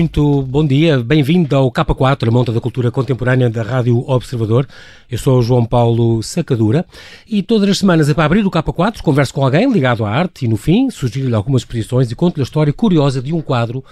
muito 0.00 0.40
bom 0.42 0.66
dia. 0.66 0.98
Bem-vindo 0.98 1.54
ao 1.54 1.70
K4, 1.70 2.28
a 2.28 2.30
monta 2.30 2.50
da 2.50 2.58
cultura 2.58 2.90
contemporânea 2.90 3.50
da 3.50 3.62
Rádio 3.62 4.02
Observador. 4.08 4.66
Eu 5.10 5.18
sou 5.18 5.38
o 5.38 5.42
João 5.42 5.62
Paulo 5.62 6.22
Sacadura 6.22 6.86
e 7.28 7.42
todas 7.42 7.68
as 7.68 7.76
semanas 7.76 8.08
é 8.08 8.14
para 8.14 8.24
abrir 8.24 8.46
o 8.46 8.50
K4, 8.50 9.02
converso 9.02 9.34
com 9.34 9.44
alguém 9.44 9.70
ligado 9.70 10.02
à 10.02 10.10
arte 10.10 10.46
e 10.46 10.48
no 10.48 10.56
fim 10.56 10.88
sugiro-lhe 10.88 11.34
algumas 11.34 11.60
exposições 11.60 12.10
e 12.10 12.14
conto-lhe 12.14 12.40
a 12.40 12.44
história 12.44 12.72
curiosa 12.72 13.20
de 13.20 13.34
um 13.34 13.42
quadro 13.42 13.84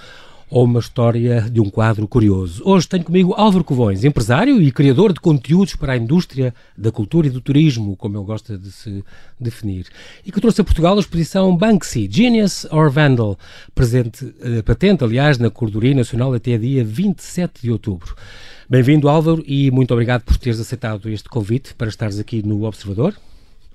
ou 0.50 0.64
uma 0.64 0.80
história 0.80 1.42
de 1.42 1.60
um 1.60 1.68
quadro 1.68 2.06
curioso. 2.08 2.62
Hoje 2.64 2.88
tenho 2.88 3.04
comigo 3.04 3.34
Álvaro 3.36 3.64
Covões, 3.64 4.04
empresário 4.04 4.60
e 4.60 4.72
criador 4.72 5.12
de 5.12 5.20
conteúdos 5.20 5.76
para 5.76 5.92
a 5.92 5.96
indústria 5.96 6.54
da 6.76 6.90
cultura 6.90 7.26
e 7.26 7.30
do 7.30 7.40
turismo, 7.40 7.96
como 7.96 8.16
ele 8.16 8.24
gosta 8.24 8.56
de 8.56 8.72
se 8.72 9.04
definir, 9.38 9.86
e 10.24 10.32
que 10.32 10.40
trouxe 10.40 10.60
a 10.60 10.64
Portugal 10.64 10.96
a 10.96 11.00
exposição 11.00 11.56
Banksy, 11.56 12.08
Genius 12.10 12.66
or 12.70 12.90
Vandal, 12.90 13.38
presente, 13.74 14.34
eh, 14.40 14.62
patente, 14.62 15.04
aliás, 15.04 15.38
na 15.38 15.50
Cordoria 15.50 15.94
Nacional 15.94 16.32
até 16.32 16.56
dia 16.56 16.84
27 16.84 17.62
de 17.62 17.70
outubro. 17.70 18.14
Bem-vindo, 18.68 19.08
Álvaro, 19.08 19.42
e 19.46 19.70
muito 19.70 19.92
obrigado 19.92 20.22
por 20.22 20.36
teres 20.36 20.60
aceitado 20.60 21.08
este 21.08 21.28
convite 21.28 21.74
para 21.74 21.88
estares 21.88 22.18
aqui 22.18 22.42
no 22.42 22.64
Observador. 22.64 23.14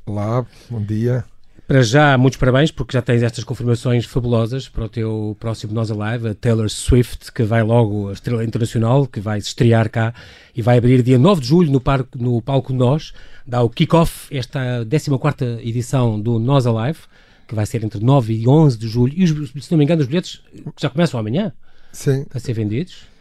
Olá, 0.05 0.45
bom 0.69 0.83
dia. 0.83 1.23
Para 1.65 1.81
já, 1.81 2.17
muitos 2.17 2.37
parabéns, 2.37 2.71
porque 2.71 2.91
já 2.91 3.01
tens 3.01 3.23
estas 3.23 3.45
confirmações 3.45 4.05
fabulosas 4.05 4.67
para 4.67 4.83
o 4.83 4.89
teu 4.89 5.37
próximo 5.39 5.73
Nós 5.73 5.89
Alive, 5.89 6.27
a 6.27 6.35
Taylor 6.35 6.69
Swift, 6.69 7.31
que 7.31 7.43
vai 7.43 7.63
logo, 7.63 8.09
a 8.09 8.13
estrela 8.13 8.43
internacional, 8.43 9.07
que 9.07 9.21
vai 9.21 9.39
estrear 9.39 9.89
cá 9.89 10.13
e 10.53 10.61
vai 10.61 10.77
abrir 10.77 11.01
dia 11.01 11.17
9 11.17 11.39
de 11.39 11.47
julho 11.47 11.71
no, 11.71 11.81
no 12.15 12.41
palco 12.41 12.73
Nós, 12.73 13.13
dá 13.47 13.61
o 13.61 13.69
kick-off, 13.69 14.27
esta 14.35 14.85
14 14.85 15.65
edição 15.65 16.19
do 16.19 16.37
Nós 16.37 16.67
Alive, 16.67 16.99
que 17.47 17.55
vai 17.55 17.65
ser 17.65 17.81
entre 17.81 18.03
9 18.03 18.33
e 18.33 18.47
11 18.47 18.77
de 18.77 18.87
julho, 18.89 19.13
e, 19.15 19.23
os, 19.23 19.65
se 19.65 19.71
não 19.71 19.77
me 19.77 19.85
engano, 19.85 20.01
os 20.01 20.07
bilhetes 20.07 20.41
já 20.77 20.89
começam 20.89 21.17
amanhã 21.17 21.53
Sim. 21.93 22.25
a 22.33 22.39
ser 22.39 22.53
vendidos. 22.53 23.12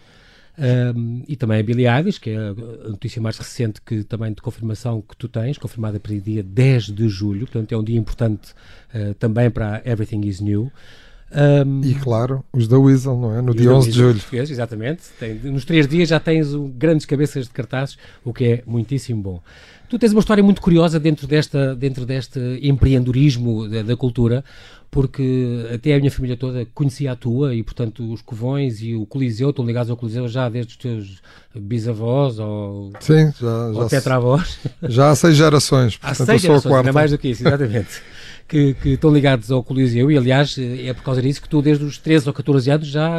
Um, 0.59 1.23
e 1.27 1.35
também 1.35 1.61
a 1.61 1.63
Billie 1.63 1.89
Eilish, 1.89 2.21
que 2.21 2.31
é 2.31 2.37
a 2.37 2.89
notícia 2.89 3.23
mais 3.23 3.39
recente 3.39 3.81
que 3.81 4.05
também 4.05 4.33
de 4.33 4.43
confirmação 4.43 5.01
que 5.01 5.17
tu 5.17 5.27
tens, 5.27 5.57
confirmada 5.57 5.99
para 5.99 6.13
o 6.13 6.21
dia 6.21 6.43
10 6.43 6.87
de 6.87 7.09
julho, 7.09 7.47
portanto 7.47 7.73
é 7.73 7.77
um 7.77 7.83
dia 7.83 7.99
importante 7.99 8.53
uh, 8.95 9.15
também 9.15 9.51
para 9.51 9.81
Everything 9.85 10.27
is 10.27 10.41
New. 10.41 10.71
Um, 11.35 11.81
e 11.83 11.95
claro, 11.95 12.45
os 12.53 12.69
da 12.69 12.79
Weasel, 12.79 13.17
não 13.17 13.35
é? 13.35 13.41
No 13.41 13.55
dia 13.55 13.73
11 13.73 13.91
de 13.91 13.97
julho. 13.97 14.21
Exatamente. 14.33 15.03
Tem, 15.19 15.35
nos 15.35 15.65
três 15.65 15.89
dias 15.89 16.09
já 16.09 16.21
tens 16.21 16.53
um, 16.53 16.69
grandes 16.69 17.07
cabeças 17.07 17.47
de 17.47 17.51
cartazes, 17.51 17.97
o 18.25 18.33
que 18.33 18.45
é 18.45 18.63
muitíssimo 18.67 19.23
bom. 19.23 19.43
Tu 19.89 19.99
tens 19.99 20.13
uma 20.13 20.21
história 20.21 20.43
muito 20.43 20.61
curiosa 20.61 20.99
dentro, 21.01 21.27
desta, 21.27 21.75
dentro 21.75 22.07
deste 22.07 22.39
empreendedorismo 22.63 23.69
da, 23.69 23.83
da 23.83 23.97
cultura, 23.97 24.45
porque 24.91 25.67
até 25.73 25.95
a 25.95 25.99
minha 25.99 26.11
família 26.11 26.37
toda 26.37 26.67
conhecia 26.75 27.13
a 27.13 27.17
tua 27.17 27.55
e, 27.55 27.63
portanto, 27.63 28.13
os 28.13 28.21
Covões 28.21 28.83
e 28.83 28.95
o 28.95 29.07
Coliseu 29.07 29.49
estão 29.49 29.65
ligados 29.65 29.91
ao 29.91 29.97
Coliseu 29.97 30.29
já 30.29 30.51
desde 30.51 30.73
os 30.73 30.77
teus 30.77 31.23
bisavós 31.55 32.39
ou, 32.39 32.93
Sim, 33.01 33.33
já, 33.41 33.67
ou 33.69 33.83
já 33.83 33.89
tetravós. 33.89 34.59
Já 34.83 35.11
há 35.11 35.15
seis 35.15 35.37
gerações. 35.37 35.99
Há 36.03 36.15
seis 36.15 36.43
gerações, 36.43 36.75
ainda 36.75 36.93
mais 36.93 37.11
do 37.11 37.17
que 37.17 37.29
isso, 37.29 37.43
exatamente. 37.43 38.03
que, 38.53 38.75
que, 38.75 38.89
estão 38.91 39.11
ligados 39.11 39.51
ao 39.51 39.65
Coliseu 39.65 40.11
e, 40.11 40.19
aliás, 40.19 40.59
é 40.59 40.93
por 40.93 41.03
causa 41.03 41.23
disso 41.23 41.41
que 41.41 41.49
tu, 41.49 41.63
desde 41.63 41.87
os 41.87 41.97
13 41.97 42.29
ou 42.29 42.35
14 42.35 42.71
anos, 42.71 42.87
já 42.87 43.11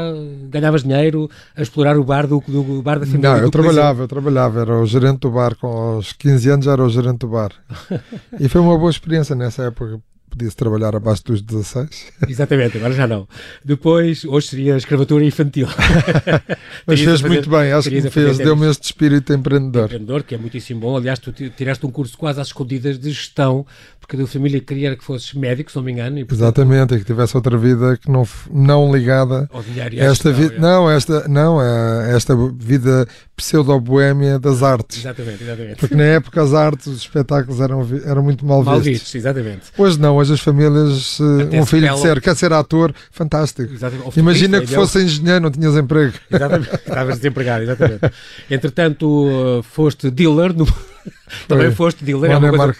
ganhavas 0.48 0.84
dinheiro 0.84 1.28
a 1.56 1.62
explorar 1.64 1.98
o 1.98 2.04
bar, 2.04 2.28
do, 2.28 2.40
do 2.48 2.84
bar 2.84 3.00
da 3.00 3.06
família. 3.08 3.32
Não, 3.32 3.38
eu 3.40 3.50
trabalhava, 3.50 4.04
eu 4.04 4.08
trabalhava, 4.08 4.62
era 4.62 4.80
o 4.80 4.86
gerente 4.86 5.22
do 5.22 5.32
bar, 5.32 5.56
com 5.56 5.66
aos 5.66 6.14
15 6.14 6.50
anos 6.52 6.66
já 6.66 6.74
era 6.74 6.86
o 6.86 6.90
gerente 6.90 7.18
do 7.18 7.30
bar. 7.30 7.52
e 8.40 8.48
foi 8.48 8.62
uma 8.62 8.78
boa 8.78 8.92
experiência 8.92 9.36
nessa 9.36 9.64
época, 9.64 10.00
podia-se 10.34 10.56
trabalhar 10.56 10.96
abaixo 10.96 11.24
dos 11.26 11.42
16. 11.42 12.14
Exatamente, 12.28 12.78
agora 12.78 12.94
já 12.94 13.08
não. 13.08 13.28
Depois, 13.64 14.26
hoje 14.26 14.48
seria 14.48 14.74
a 14.74 14.78
escravatura 14.78 15.24
infantil. 15.24 15.68
Mas 16.86 17.00
fez 17.00 17.22
fazer, 17.22 17.34
muito 17.34 17.50
bem, 17.50 17.72
acho 17.72 17.90
que 17.90 18.02
me 18.02 18.10
fez, 18.10 18.38
deu-me 18.38 18.70
este 18.70 18.86
espírito 18.86 19.32
empreendedor. 19.32 19.86
Empreendedor, 19.86 20.24
que 20.24 20.36
é 20.36 20.38
muitíssimo 20.38 20.82
bom. 20.82 20.98
Aliás, 20.98 21.20
tu 21.20 21.32
tiraste 21.32 21.86
um 21.86 21.92
curso 21.92 22.18
quase 22.18 22.42
às 22.42 22.48
escondidas 22.48 22.98
de 22.98 23.12
gestão, 23.12 23.66
porque 24.00 24.16
a 24.16 24.20
tua 24.20 24.28
família 24.28 24.60
queria 24.60 24.96
que 24.96 25.04
fosses 25.04 25.34
médico, 25.34 25.72
se 25.72 25.78
não 25.78 25.84
me 25.84 25.92
engano. 25.92 26.20
E, 26.20 26.26
portanto, 26.26 26.58
Exatamente, 26.58 26.96
e 26.96 27.00
que 27.00 27.06
tivesse 27.06 27.38
outra 27.38 27.58
vida 27.58 27.98
que 27.98 28.12
não, 28.12 28.28
não 28.52 28.94
ligada 28.94 29.48
ao 29.52 29.64
dinheiro 29.64 30.00
esta 30.00 30.32
vida, 30.32 30.56
é. 30.56 30.60
não, 30.60 30.92
esta 30.92 31.28
não, 31.28 31.62
é 31.62 32.16
esta 32.16 32.36
vida 32.36 33.08
pseudo-boémia 33.36 34.38
das 34.38 34.62
artes. 34.62 35.00
Exatamente, 35.00 35.44
exatamente. 35.44 35.76
Porque 35.78 35.96
na 35.96 36.04
época 36.04 36.42
as 36.42 36.54
artes, 36.54 36.88
os 36.88 36.98
espetáculos 37.00 37.60
eram, 37.60 37.88
eram 38.06 38.24
muito 38.24 38.46
mal, 38.46 38.64
mal 38.64 38.76
vistos. 38.76 38.94
vistos. 38.94 39.16
Exatamente. 39.16 39.62
Hoje 39.78 40.00
não, 40.00 40.18
hoje 40.24 40.34
as 40.34 40.40
famílias, 40.40 41.20
Até 41.46 41.62
um 41.62 41.66
filho 41.66 41.94
disser, 41.94 42.22
quer 42.22 42.36
ser 42.36 42.54
ator, 42.54 42.94
fantástico. 43.12 43.74
Exatamente. 43.74 44.20
Imagina 44.20 44.62
que 44.62 44.68
fosse 44.68 45.04
engenheiro, 45.04 45.42
não 45.42 45.52
tinhas 45.52 45.76
emprego. 45.76 46.14
Exatamente, 46.32 46.76
estavas 46.76 47.16
desempregado, 47.18 47.64
exatamente. 47.64 48.12
Entretanto, 48.50 49.64
foste 49.72 50.10
dealer, 50.10 50.54
no... 50.54 50.66
também 51.48 51.72
foste 51.72 52.04
dealer. 52.04 52.32
É 52.32 52.40
coisa... 52.40 52.76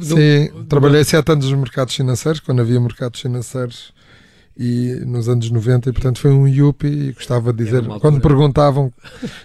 Sim, 0.00 0.50
do... 0.52 0.64
trabalhei 0.64 1.04
sete 1.04 1.32
anos 1.32 1.50
nos 1.50 1.58
mercados 1.58 1.94
financeiros, 1.94 2.40
quando 2.40 2.60
havia 2.60 2.80
mercados 2.80 3.20
financeiros 3.20 3.92
e 4.56 5.02
nos 5.06 5.28
anos 5.28 5.50
90 5.50 5.88
e 5.88 5.92
portanto 5.92 6.20
foi 6.20 6.30
um 6.30 6.46
yuppie 6.46 6.88
e 6.88 7.12
gostava 7.12 7.52
de 7.52 7.64
dizer 7.64 7.84
quando 8.00 8.16
me 8.16 8.20
perguntavam 8.20 8.92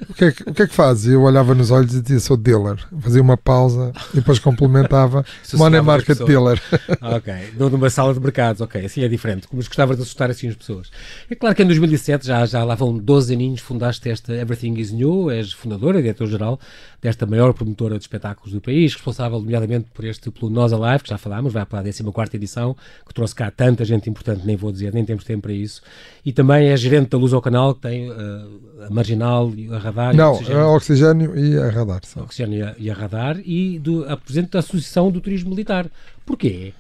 o 0.10 0.14
que, 0.14 0.26
é 0.26 0.32
que, 0.32 0.44
o 0.44 0.54
que 0.54 0.64
é 0.64 0.68
que 0.68 0.76
eu 1.08 1.22
olhava 1.22 1.56
nos 1.56 1.72
olhos 1.72 1.94
e 1.94 2.02
dizia 2.02 2.20
sou 2.20 2.36
dealer. 2.36 2.78
Fazia 3.00 3.22
uma 3.22 3.38
pausa 3.38 3.94
e 4.14 4.18
depois 4.18 4.40
complementava 4.40 5.26
money 5.54 5.82
market 5.82 6.18
dealer. 6.26 6.62
Ok, 7.02 7.34
numa 7.58 7.90
sala 7.90 8.14
de 8.14 8.20
mercados 8.20 8.62
ok, 8.62 8.84
assim 8.86 9.04
é 9.04 9.08
diferente, 9.08 9.48
mas 9.54 9.68
gostava 9.68 9.96
de 9.96 10.02
assustar 10.02 10.30
assim 10.30 10.48
as 10.48 10.56
pessoas. 10.56 10.90
É 11.30 11.36
claro 11.36 11.56
que 11.56 11.64
em 11.64 11.68
2007 11.68 12.26
já, 12.26 12.46
já 12.46 12.64
lá 12.64 12.76
vão 12.76 12.98
12 12.98 13.34
aninhos 13.34 13.62
fundaste 13.62 14.10
esta 14.10 14.34
Everything 14.34 14.74
is 14.80 14.92
New 14.92 15.30
és 15.30 15.52
fundadora, 15.54 16.02
diretor-geral 16.02 16.60
desta 17.06 17.26
maior 17.28 17.54
promotora 17.54 17.98
de 17.98 18.04
espetáculos 18.04 18.52
do 18.52 18.60
país, 18.60 18.94
responsável 18.94 19.40
nomeadamente 19.40 19.88
por 19.94 20.04
este 20.06 20.32
pelo 20.32 20.50
Nós 20.50 20.74
Alive, 20.74 21.04
que 21.04 21.10
já 21.10 21.20
falámos, 21.20 21.54
vai 21.54 21.64
para 21.64 21.80
a 21.80 21.84
14 21.84 22.36
edição, 22.36 22.76
que 23.08 23.14
trouxe 23.14 23.36
cá 23.36 23.52
tanta 23.52 23.86
gente 23.86 24.10
importante, 24.10 24.44
nem 24.44 24.56
vou 24.56 24.72
dizer, 24.72 24.92
nem 24.92 25.06
temos 25.06 25.24
tempo 25.24 25.44
para 25.44 25.54
isso, 25.54 25.84
e 26.26 26.34
também 26.34 26.70
é 26.70 26.76
gerente 26.76 27.10
da 27.10 27.18
Luz 27.18 27.32
ao 27.32 27.42
Canal, 27.42 27.76
que 27.76 27.82
tem 27.82 28.10
uh, 28.10 28.86
a 28.88 28.90
Marginal, 28.90 29.52
a 29.72 29.78
Radar... 29.78 30.16
Não, 30.16 30.42
e 30.42 30.52
a 30.52 30.68
Oxigênio 30.68 31.38
e 31.38 31.58
a 31.60 31.70
Radar. 31.70 32.02
A 32.16 32.22
Oxigênio 32.22 32.60
e 32.60 32.64
a, 32.64 32.76
e 32.80 32.90
a 32.90 32.94
Radar, 32.96 33.40
e 33.46 33.78
do, 33.78 34.04
a 34.12 34.18
Presidente 34.18 34.52
da 34.52 34.60
Associação 34.60 35.12
do 35.12 35.22
Turismo 35.22 35.52
Militar. 35.52 35.88
Porquê? 36.26 36.74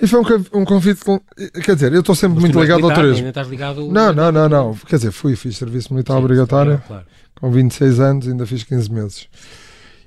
E 0.00 0.06
foi 0.06 0.20
um, 0.20 0.60
um 0.60 0.64
convite. 0.64 1.00
Quer 1.64 1.74
dizer, 1.74 1.92
eu 1.92 2.00
estou 2.00 2.14
sempre 2.14 2.40
muito 2.40 2.60
ligado 2.60 2.82
militar, 2.82 2.98
ao 2.98 3.04
turismo. 3.04 3.28
Estás 3.28 3.48
ligado 3.48 3.90
não, 3.90 4.12
não, 4.12 4.30
não, 4.30 4.48
não. 4.48 4.74
Quer 4.74 4.96
dizer, 4.96 5.10
fui, 5.10 5.36
fiz 5.36 5.56
serviço 5.56 5.92
militar 5.92 6.14
Sim, 6.14 6.20
obrigatório. 6.20 6.82
Claro 6.86 7.04
com 7.40 7.50
26 7.50 8.00
anos, 8.00 8.28
ainda 8.28 8.46
fiz 8.46 8.64
15 8.64 8.90
meses. 8.90 9.28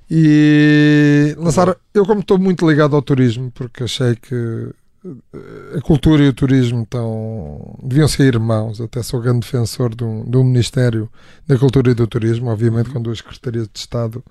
E 0.10 1.36
lançaram. 1.38 1.76
Eu, 1.94 2.06
como 2.06 2.22
estou 2.22 2.40
muito 2.40 2.68
ligado 2.68 2.96
ao 2.96 3.02
turismo, 3.02 3.52
porque 3.52 3.84
achei 3.84 4.16
que 4.16 4.70
eh, 5.06 5.78
a 5.78 5.82
cultura 5.82 6.24
e 6.24 6.28
o 6.28 6.34
turismo 6.34 6.82
estão, 6.82 7.78
deviam 7.84 8.08
ser 8.08 8.34
irmãos. 8.34 8.82
Até 8.82 9.04
sou 9.04 9.22
grande 9.22 9.42
defensor 9.42 9.94
de 9.94 10.04
um, 10.04 10.28
de 10.28 10.36
um 10.36 10.44
Ministério 10.44 11.08
da 11.48 11.58
Cultura 11.58 11.92
e 11.92 11.94
do 11.94 12.08
Turismo, 12.08 12.50
obviamente 12.50 12.88
uhum. 12.88 12.94
com 12.94 13.02
duas 13.04 13.20
secretarias 13.20 13.70
de 13.72 13.80
Estado 13.80 14.24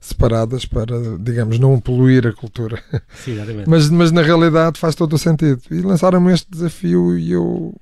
separadas 0.00 0.64
para, 0.64 0.96
digamos, 1.18 1.58
não 1.58 1.80
poluir 1.80 2.26
a 2.26 2.32
cultura. 2.32 2.82
Sim, 3.24 3.36
mas, 3.66 3.90
mas 3.90 4.12
na 4.12 4.22
realidade 4.22 4.78
faz 4.78 4.94
todo 4.94 5.14
o 5.14 5.18
sentido. 5.18 5.60
E 5.70 5.80
lançaram-me 5.80 6.32
este 6.32 6.46
desafio 6.50 7.18
e 7.18 7.32
eu, 7.32 7.74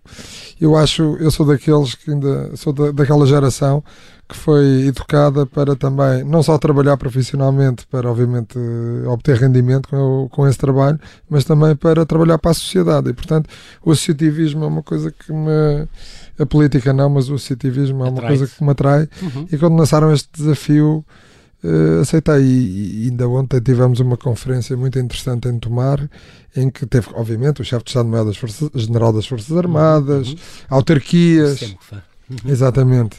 eu 0.61 0.77
acho, 0.77 1.17
eu 1.21 1.31
sou 1.31 1.47
daqueles 1.47 1.95
que 1.95 2.11
ainda 2.11 2.57
sou 2.57 2.73
da, 2.73 2.91
daquela 2.91 3.27
geração 3.27 3.83
que 4.29 4.37
foi 4.37 4.87
educada 4.87 5.47
para 5.47 5.77
também 5.77 6.25
não 6.25 6.43
só 6.43 6.59
trabalhar 6.59 6.97
profissionalmente 6.97 7.87
para 7.87 8.11
obviamente 8.11 8.59
obter 9.07 9.37
rendimento 9.37 9.89
com, 9.89 10.29
com 10.31 10.49
esse 10.49 10.59
trabalho, 10.59 10.99
mas 11.31 11.45
também 11.45 11.77
para 11.77 12.05
trabalhar 12.05 12.37
para 12.39 12.51
a 12.51 12.55
sociedade 12.55 13.09
e 13.09 13.13
portanto 13.13 13.49
o 13.85 13.93
associativismo 13.93 14.65
é 14.65 14.67
uma 14.67 14.83
coisa 14.83 15.13
que 15.13 15.33
me 15.33 15.87
a 16.39 16.45
política 16.45 16.93
não, 16.93 17.09
mas 17.09 17.31
o 17.31 17.35
associativismo 17.35 18.05
é 18.05 18.11
uma 18.11 18.21
coisa 18.21 18.47
que 18.47 18.63
me 18.63 18.71
atrai 18.71 19.09
uhum. 19.23 19.47
e 19.51 19.57
quando 19.57 19.77
lançaram 19.77 20.13
este 20.13 20.29
desafio 20.37 21.05
uh, 21.67 22.01
aceitei 22.01 22.43
e, 22.43 23.05
e 23.05 23.09
ainda 23.09 23.29
ontem 23.29 23.61
tivemos 23.61 24.01
uma 24.01 24.17
conferência 24.17 24.77
muito 24.77 24.99
interessante 24.99 25.49
em 25.49 25.59
Tomar 25.59 26.09
em 26.57 26.71
que 26.71 26.87
teve 26.87 27.09
obviamente 27.15 27.61
o 27.61 27.65
chefe 27.65 27.85
de 27.85 27.91
Estado-Maior 27.91 28.25
das 28.25 28.37
Forças, 28.37 28.71
General 28.75 29.13
das 29.13 29.27
Forças 29.27 29.57
Armadas 29.57 30.29
uhum. 30.29 30.37
autarquias 30.71 31.63
uhum. 31.63 32.37
exatamente 32.51 33.17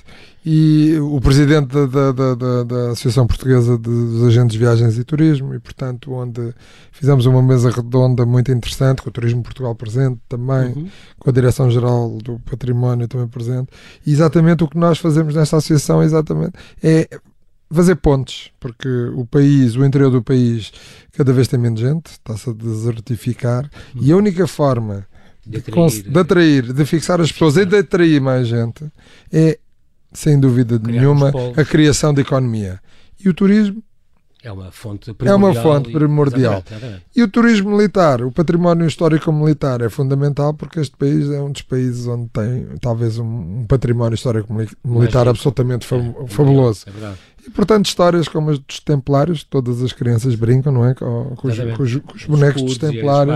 e 0.49 0.97
o 1.01 1.19
presidente 1.19 1.67
da, 1.67 1.85
da, 2.13 2.33
da, 2.33 2.63
da, 2.63 2.91
Associação 2.91 3.27
Portuguesa 3.27 3.77
dos 3.77 4.23
Agentes 4.23 4.53
de 4.53 4.59
Viagens 4.59 4.97
e 4.97 5.03
Turismo, 5.03 5.53
e 5.53 5.59
portanto, 5.59 6.13
onde 6.13 6.53
fizemos 6.89 7.25
uma 7.25 7.41
mesa 7.41 7.69
redonda 7.69 8.25
muito 8.25 8.49
interessante, 8.49 9.01
com 9.01 9.09
o 9.09 9.11
Turismo 9.11 9.43
Portugal 9.43 9.75
presente 9.75 10.21
também, 10.29 10.71
uhum. 10.71 10.87
com 11.19 11.29
a 11.29 11.33
Direção-Geral 11.33 12.17
do 12.23 12.39
Património 12.39 13.09
também 13.09 13.27
presente. 13.27 13.67
E 14.05 14.13
exatamente 14.13 14.63
o 14.63 14.69
que 14.69 14.77
nós 14.77 14.99
fazemos 14.99 15.35
nesta 15.35 15.57
associação 15.57 16.01
exatamente 16.01 16.53
é 16.81 17.09
fazer 17.71 17.95
pontes, 17.95 18.51
porque 18.59 18.87
o 19.15 19.25
país, 19.25 19.75
o 19.75 19.85
interior 19.85 20.09
do 20.09 20.21
país, 20.21 20.71
cada 21.13 21.33
vez 21.33 21.47
tem 21.47 21.59
menos 21.59 21.79
gente, 21.79 22.07
está-se 22.07 22.49
a 22.49 22.53
desertificar, 22.53 23.69
uhum. 23.95 24.01
e 24.03 24.11
a 24.11 24.17
única 24.17 24.47
forma 24.47 25.05
de 25.45 25.57
atrair, 25.57 26.03
de, 26.03 26.19
atrair, 26.19 26.73
de 26.73 26.85
fixar 26.85 27.21
as 27.21 27.31
pessoas 27.31 27.57
e 27.57 27.65
de 27.65 27.77
atrair 27.77 28.21
mais 28.21 28.47
gente, 28.47 28.85
é, 29.31 29.57
sem 30.11 30.39
dúvida 30.39 30.79
nenhuma, 30.79 31.31
a 31.55 31.63
criação 31.63 32.13
de 32.13 32.21
economia. 32.21 32.79
E 33.23 33.29
o 33.29 33.33
turismo 33.33 33.83
é 34.43 34.51
uma 34.51 34.71
fonte 34.71 35.13
primordial. 35.13 35.33
É 35.33 35.35
uma 35.35 35.61
fonte 35.61 35.91
primordial. 35.91 36.53
Exatamente, 36.53 36.73
exatamente. 36.85 37.05
E 37.15 37.23
o 37.23 37.27
turismo 37.27 37.71
militar, 37.71 38.21
o 38.21 38.31
património 38.31 38.87
histórico 38.87 39.31
militar 39.31 39.81
é 39.81 39.89
fundamental 39.89 40.53
porque 40.53 40.79
este 40.79 40.95
país 40.95 41.29
é 41.29 41.41
um 41.41 41.51
dos 41.51 41.63
países 41.63 42.07
onde 42.07 42.29
tem 42.29 42.67
talvez 42.79 43.17
um, 43.17 43.25
um 43.25 43.65
património 43.67 44.15
histórico 44.15 44.53
militar 44.85 45.27
absolutamente 45.27 45.85
é, 45.85 46.27
fabuloso. 46.27 46.85
É 46.87 47.13
e 47.47 47.49
portanto, 47.49 47.85
histórias 47.85 48.27
como 48.27 48.51
as 48.51 48.59
dos 48.59 48.79
Templários, 48.81 49.43
todas 49.43 49.81
as 49.81 49.93
crianças 49.93 50.35
brincam, 50.35 50.71
não 50.73 50.85
é? 50.85 50.93
Com, 50.93 51.33
com, 51.35 51.47
os, 51.47 51.57
com 51.57 51.83
os, 51.83 51.95
com 51.95 52.15
os 52.15 52.25
bonecos 52.25 52.61
dos 52.61 52.77
Templários. 52.77 53.35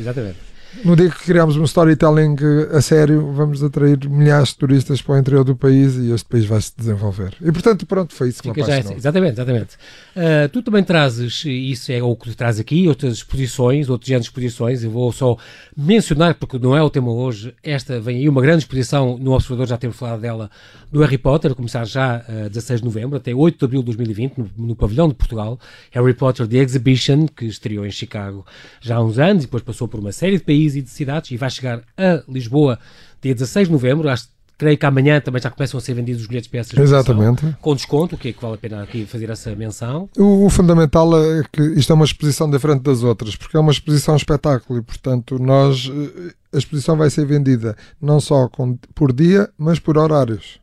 Exatamente. 0.00 0.36
No 0.84 0.94
dia 0.94 1.10
que 1.10 1.24
criamos 1.24 1.56
um 1.56 1.64
storytelling 1.64 2.36
a 2.72 2.80
sério, 2.80 3.32
vamos 3.32 3.62
atrair 3.64 4.08
milhares 4.08 4.50
de 4.50 4.56
turistas 4.56 5.02
para 5.02 5.14
o 5.14 5.18
interior 5.18 5.42
do 5.42 5.56
país 5.56 5.96
e 5.96 6.12
este 6.12 6.28
país 6.28 6.44
vai 6.44 6.60
se 6.60 6.72
desenvolver. 6.76 7.34
E 7.40 7.50
portanto, 7.50 7.86
pronto, 7.86 8.14
foi 8.14 8.28
isso 8.28 8.42
que 8.42 8.48
Fica 8.48 8.60
me 8.60 8.62
apaixonou. 8.62 8.92
Já, 8.92 8.98
exatamente, 8.98 9.32
exatamente. 9.32 9.76
Uh, 10.14 10.48
tu 10.52 10.62
também 10.62 10.84
trazes, 10.84 11.42
isso 11.44 11.90
é 11.90 12.02
o 12.02 12.14
que 12.14 12.30
tu 12.30 12.36
traz 12.36 12.60
aqui, 12.60 12.86
outras 12.86 13.14
exposições, 13.14 13.88
outros 13.88 14.06
géneros 14.06 14.26
de 14.26 14.30
exposições. 14.30 14.84
Eu 14.84 14.90
vou 14.90 15.10
só 15.10 15.36
mencionar, 15.76 16.34
porque 16.34 16.58
não 16.58 16.76
é 16.76 16.82
o 16.82 16.90
tema 16.90 17.10
hoje, 17.10 17.54
esta 17.62 17.98
vem 17.98 18.18
aí 18.18 18.28
uma 18.28 18.42
grande 18.42 18.58
exposição 18.58 19.18
no 19.18 19.32
Observador, 19.32 19.66
já 19.66 19.78
temos 19.78 19.96
falado 19.96 20.20
dela, 20.20 20.50
do 20.92 21.00
Harry 21.00 21.18
Potter, 21.18 21.52
a 21.52 21.54
começar 21.54 21.84
já 21.86 22.24
a 22.28 22.46
uh, 22.46 22.50
16 22.50 22.80
de 22.80 22.86
novembro, 22.86 23.16
até 23.16 23.34
8 23.34 23.58
de 23.58 23.64
abril 23.64 23.80
de 23.80 23.86
2020, 23.86 24.38
no, 24.38 24.50
no 24.56 24.76
Pavilhão 24.76 25.08
de 25.08 25.14
Portugal. 25.14 25.58
Harry 25.90 26.14
Potter 26.14 26.46
The 26.46 26.58
Exhibition, 26.58 27.26
que 27.26 27.46
estreou 27.46 27.86
em 27.86 27.90
Chicago 27.90 28.44
já 28.80 28.96
há 28.96 29.02
uns 29.02 29.18
anos 29.18 29.44
e 29.44 29.46
depois 29.46 29.62
passou 29.62 29.88
por 29.88 29.98
uma 29.98 30.12
série 30.12 30.38
de 30.38 30.44
países 30.44 30.57
país 30.58 30.74
e 30.74 30.82
de 30.82 30.90
cidades 30.90 31.30
e 31.30 31.36
vai 31.36 31.50
chegar 31.50 31.82
a 31.96 32.22
Lisboa 32.28 32.78
dia 33.22 33.34
16 33.34 33.68
de 33.68 33.72
novembro. 33.72 34.08
Acho, 34.08 34.28
creio 34.56 34.76
que 34.76 34.84
amanhã 34.84 35.20
também 35.20 35.40
já 35.40 35.50
começam 35.50 35.78
a 35.78 35.80
ser 35.80 35.94
vendidos 35.94 36.22
os 36.22 36.28
bilhetes 36.28 36.48
para 36.48 36.60
essa 36.60 36.80
Exatamente. 36.80 37.56
Com 37.60 37.74
desconto, 37.74 38.16
o 38.16 38.18
que 38.18 38.28
é 38.28 38.32
que 38.32 38.42
vale 38.42 38.54
a 38.54 38.58
pena 38.58 38.82
aqui 38.82 39.06
fazer 39.06 39.30
essa 39.30 39.54
menção? 39.54 40.08
O, 40.16 40.46
o, 40.46 40.50
fundamental 40.50 41.16
é 41.16 41.42
que 41.50 41.62
isto 41.62 41.92
é 41.92 41.94
uma 41.94 42.04
exposição 42.04 42.50
diferente 42.50 42.82
das 42.82 43.02
outras, 43.02 43.36
porque 43.36 43.56
é 43.56 43.60
uma 43.60 43.72
exposição 43.72 44.16
espetáculo 44.16 44.80
e, 44.80 44.82
portanto, 44.82 45.38
nós 45.38 45.88
eh, 45.88 46.34
a 46.52 46.58
exposição 46.58 46.96
vai 46.96 47.08
ser 47.08 47.24
vendida 47.24 47.76
não 48.00 48.20
só 48.20 48.48
com, 48.48 48.76
por 48.94 49.12
dia, 49.12 49.48
mas 49.56 49.78
por 49.78 49.96
horários. 49.96 50.60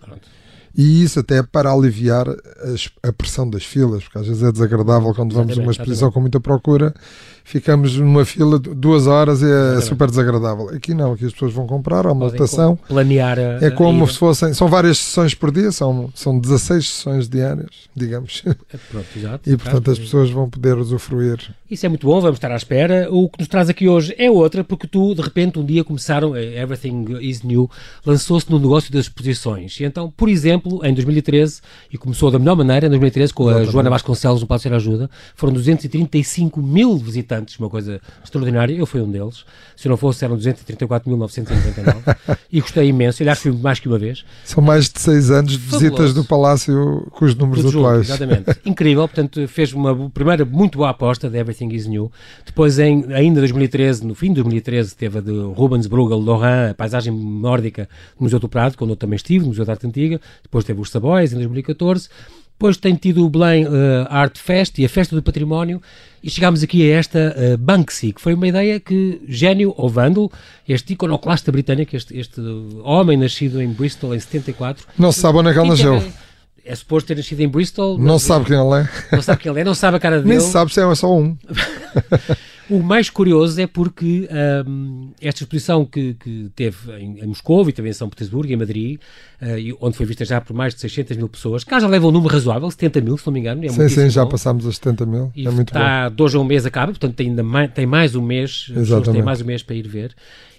Pronto. 0.00 0.28
E 0.76 1.02
isso 1.02 1.20
até 1.20 1.38
é 1.38 1.42
para 1.42 1.72
aliviar 1.72 2.28
as, 2.28 2.90
a 3.02 3.10
pressão 3.10 3.48
das 3.48 3.64
filas, 3.64 4.04
porque 4.04 4.18
às 4.18 4.26
vezes 4.26 4.42
é 4.42 4.52
desagradável 4.52 5.14
quando 5.14 5.34
vamos 5.34 5.56
a 5.56 5.62
uma 5.62 5.72
exposição 5.72 6.12
com 6.12 6.20
muita 6.20 6.38
procura 6.38 6.92
ficamos 7.46 7.96
numa 7.96 8.24
fila 8.24 8.58
de 8.58 8.74
duas 8.74 9.06
horas 9.06 9.40
e 9.40 9.46
é, 9.46 9.80
super 9.80 10.10
desagradável. 10.10 10.68
Aqui 10.70 10.92
não, 10.92 11.12
aqui 11.12 11.24
as 11.24 11.32
pessoas 11.32 11.52
vão 11.52 11.64
comprar, 11.64 12.04
há 12.04 12.12
uma 12.12 12.26
lotação. 12.26 12.76
Planear 12.88 13.38
a, 13.38 13.64
É 13.64 13.70
como 13.70 14.04
a 14.04 14.08
se 14.08 14.18
fossem. 14.18 14.52
São 14.52 14.66
várias 14.66 14.98
sessões 14.98 15.32
por 15.32 15.52
dia, 15.52 15.70
são, 15.70 16.10
são 16.12 16.38
16 16.38 16.88
sessões 16.88 17.28
diárias, 17.28 17.70
digamos. 17.94 18.42
É, 18.46 18.76
pronto, 18.90 19.06
exato, 19.16 19.48
e 19.48 19.56
portanto 19.56 19.90
as 19.92 19.98
pessoas 19.98 20.28
vão 20.28 20.50
poder 20.50 20.76
usufruir. 20.76 21.54
Isso 21.70 21.86
é 21.86 21.88
muito 21.88 22.06
bom, 22.06 22.20
vamos 22.20 22.36
estar 22.36 22.50
à 22.50 22.56
espera. 22.56 23.08
O 23.10 23.28
que 23.28 23.38
nos 23.38 23.48
traz 23.48 23.68
aqui 23.68 23.88
hoje 23.88 24.14
é 24.18 24.30
outra, 24.30 24.64
porque 24.64 24.86
tu, 24.88 25.14
de 25.14 25.22
repente, 25.22 25.58
um 25.58 25.64
dia 25.64 25.84
começaram, 25.84 26.34
eh, 26.34 26.60
Everything 26.60 27.16
is 27.20 27.42
New, 27.42 27.70
lançou-se 28.04 28.50
no 28.50 28.58
negócio 28.58 28.92
das 28.92 29.06
exposições. 29.06 29.78
E 29.80 29.84
então, 29.84 30.12
por 30.16 30.28
exemplo, 30.28 30.84
em 30.84 30.92
2013, 30.92 31.60
e 31.92 31.96
começou 31.96 32.30
da 32.30 32.38
melhor 32.38 32.56
maneira, 32.56 32.86
em 32.86 32.90
2013, 32.90 33.32
com 33.32 33.44
a 33.44 33.50
Exatamente. 33.50 33.72
Joana 33.72 33.90
Vasconcelos 33.90 34.40
no 34.40 34.46
Palácio 34.46 34.70
da 34.70 34.76
Ajuda, 34.76 35.10
foram 35.34 35.52
235 35.52 36.60
mil 36.60 36.96
visitantes 36.96 37.35
uma 37.58 37.68
coisa 37.68 38.00
extraordinária. 38.22 38.74
Eu 38.74 38.86
fui 38.86 39.00
um 39.00 39.10
deles. 39.10 39.44
Se 39.76 39.88
não 39.88 39.96
fosse, 39.96 40.24
eram 40.24 40.36
234.999. 40.38 42.38
e 42.50 42.60
gostei 42.60 42.88
imenso. 42.88 43.22
Aliás, 43.22 43.38
fui 43.38 43.52
mais 43.52 43.78
que 43.78 43.88
uma 43.88 43.98
vez. 43.98 44.24
São 44.44 44.62
mais 44.62 44.88
de 44.88 45.00
seis 45.00 45.30
anos 45.30 45.52
de 45.52 45.58
visitas 45.58 46.14
do 46.14 46.24
Palácio 46.24 47.06
com 47.10 47.24
os 47.24 47.34
números 47.34 47.64
Tudo 47.64 47.78
atuais. 47.78 48.06
Junto, 48.06 48.22
exatamente. 48.22 48.60
Incrível. 48.68 49.08
Portanto, 49.08 49.46
fez 49.48 49.72
uma 49.72 50.10
primeira 50.10 50.44
muito 50.44 50.78
boa 50.78 50.90
aposta 50.90 51.28
de 51.28 51.38
Everything 51.38 51.72
is 51.72 51.86
New. 51.86 52.10
Depois, 52.44 52.78
em, 52.78 53.12
ainda 53.12 53.40
2013, 53.40 54.06
no 54.06 54.14
fim 54.14 54.28
de 54.28 54.34
2013, 54.34 54.96
teve 54.96 55.18
a 55.18 55.20
de 55.20 55.32
Rubens 55.54 55.86
Bruegel, 55.86 56.18
Lorrain, 56.18 56.70
a 56.70 56.74
paisagem 56.74 57.12
nórdica 57.12 57.88
no 58.18 58.24
Museu 58.24 58.38
do 58.38 58.48
Prado, 58.48 58.76
quando 58.76 58.90
eu 58.90 58.96
também 58.96 59.16
estive, 59.16 59.44
no 59.44 59.48
Museu 59.48 59.64
da 59.64 59.72
Arte 59.72 59.86
Antiga. 59.86 60.20
Depois 60.42 60.64
teve 60.64 60.80
os 60.80 60.90
Sabois, 60.90 61.32
em 61.32 61.36
2014. 61.36 62.08
Depois 62.58 62.78
tem 62.78 62.94
tido 62.94 63.22
o 63.22 63.28
Belém 63.28 63.66
uh, 63.66 64.06
Art 64.08 64.38
Fest 64.38 64.78
e 64.78 64.84
a 64.86 64.88
Festa 64.88 65.14
do 65.14 65.22
Património 65.22 65.80
e 66.22 66.30
chegámos 66.30 66.62
aqui 66.62 66.90
a 66.90 66.96
esta 66.96 67.36
uh, 67.36 67.58
Banksy, 67.58 68.14
que 68.14 68.20
foi 68.20 68.32
uma 68.32 68.48
ideia 68.48 68.80
que 68.80 69.20
Gênio 69.28 69.74
ou 69.76 69.90
Vandal, 69.90 70.32
este 70.66 70.94
iconoclasta 70.94 71.52
britânico, 71.52 71.94
este, 71.94 72.16
este 72.18 72.40
homem 72.82 73.18
nascido 73.18 73.60
em 73.60 73.68
Bristol 73.68 74.14
em 74.14 74.18
74... 74.18 74.86
Não 74.98 75.12
se 75.12 75.20
sabe 75.20 75.36
onde 75.36 75.50
é 75.50 75.52
que 75.52 75.58
ele 75.58 75.68
nasceu. 75.68 75.96
É, 75.96 76.12
é 76.64 76.74
suposto 76.74 77.08
ter 77.08 77.18
nascido 77.18 77.40
em 77.40 77.48
Bristol. 77.48 77.98
Não 77.98 78.18
sabe 78.18 78.46
quem 78.46 78.56
ele 78.56 78.80
é. 78.80 78.88
Não 79.12 79.22
sabe 79.22 79.42
quem 79.42 79.52
ele 79.52 79.60
é, 79.60 79.64
não 79.64 79.74
sabe 79.74 79.98
a 79.98 80.00
cara 80.00 80.16
dele. 80.22 80.30
Nem 80.30 80.40
sabe 80.40 80.72
se 80.72 80.80
é 80.80 80.94
só 80.94 81.14
um. 81.14 81.36
O 82.68 82.82
mais 82.82 83.08
curioso 83.08 83.60
é 83.60 83.66
porque 83.66 84.28
um, 84.66 85.10
esta 85.20 85.42
exposição 85.42 85.84
que, 85.84 86.14
que 86.14 86.50
teve 86.54 86.92
em, 86.98 87.20
em, 87.20 87.26
Moscou 87.26 87.68
e 87.68 87.72
também 87.72 87.90
em 87.90 87.92
São 87.92 88.08
Petersburgo, 88.08 88.52
em 88.52 88.56
Madrid, 88.56 89.00
uh, 89.40 89.76
onde 89.80 89.96
foi 89.96 90.04
vista 90.04 90.24
já 90.24 90.40
por 90.40 90.54
mais 90.54 90.74
de 90.74 90.80
600 90.80 91.16
mil 91.16 91.28
pessoas, 91.28 91.62
cá 91.62 91.78
já 91.78 91.86
leva 91.86 92.06
um 92.06 92.10
número 92.10 92.32
razoável, 92.32 92.70
70 92.70 93.00
mil, 93.00 93.16
se 93.16 93.26
não 93.26 93.32
me 93.32 93.40
engano. 93.40 93.64
É 93.64 93.68
sim, 93.68 93.88
sim, 93.88 94.10
já 94.10 94.24
bom. 94.24 94.30
passámos 94.30 94.66
os 94.66 94.76
70 94.76 95.06
mil. 95.06 95.32
E 95.34 95.46
é 95.46 95.50
muito 95.50 95.68
está 95.68 96.08
bom. 96.08 96.16
dois 96.16 96.34
a 96.34 96.40
um 96.40 96.44
mês 96.44 96.66
acaba, 96.66 96.92
portanto 96.92 97.14
tem, 97.14 97.28
ainda 97.28 97.42
mais, 97.42 97.72
tem 97.72 97.86
mais 97.86 98.14
um 98.16 98.22
mês, 98.22 98.70
tem 99.12 99.22
mais 99.22 99.40
um 99.40 99.44
mês 99.44 99.62
para 99.62 99.76
ir 99.76 99.86
ver. 99.86 100.14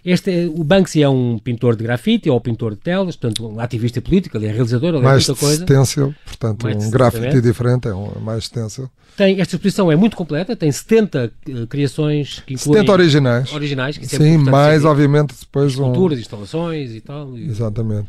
Este, 0.08 0.50
o 0.56 0.64
Banksy 0.64 1.04
é 1.04 1.10
um 1.10 1.38
pintor 1.38 1.76
de 1.76 1.84
grafite 1.84 2.30
ou 2.30 2.40
pintor 2.40 2.72
de 2.76 2.78
telas, 2.78 3.18
portanto, 3.18 3.46
um 3.46 3.60
ativista 3.60 4.02
político, 4.02 4.38
ele 4.38 4.46
é 4.46 4.52
realizador, 4.54 4.96
ele 4.96 5.04
mais 5.04 5.26
é 5.26 5.28
muita 5.28 5.46
coisa. 5.46 5.64
Stencil, 5.64 6.16
portanto, 6.26 6.64
mais 6.64 6.86
um 6.86 6.90
grafite 6.90 7.42
diferente, 7.42 7.90
é 7.90 7.94
um, 7.94 8.18
mais 8.22 8.46
stencil. 8.46 8.90
Tem, 9.18 9.42
esta 9.42 9.56
exposição 9.56 9.92
é 9.92 9.98
muito 9.98 10.16
completa, 10.16 10.56
tem 10.56 10.72
70 10.72 11.26
uh, 11.26 11.52
eh, 11.52 11.66
criações 11.98 12.44
que 12.46 12.54
incluem... 12.54 12.82
70 12.82 12.92
originais. 12.92 13.54
Originais, 13.54 13.98
que 13.98 14.06
é 14.06 14.08
Sim, 14.08 14.38
mais, 14.38 14.86
obviamente, 14.86 15.34
depois 15.40 15.74
Esculturas, 15.74 16.18
um... 16.18 16.22
instalações 16.22 16.92
e 16.92 17.02
tal. 17.02 17.36
Exatamente. 17.38 18.08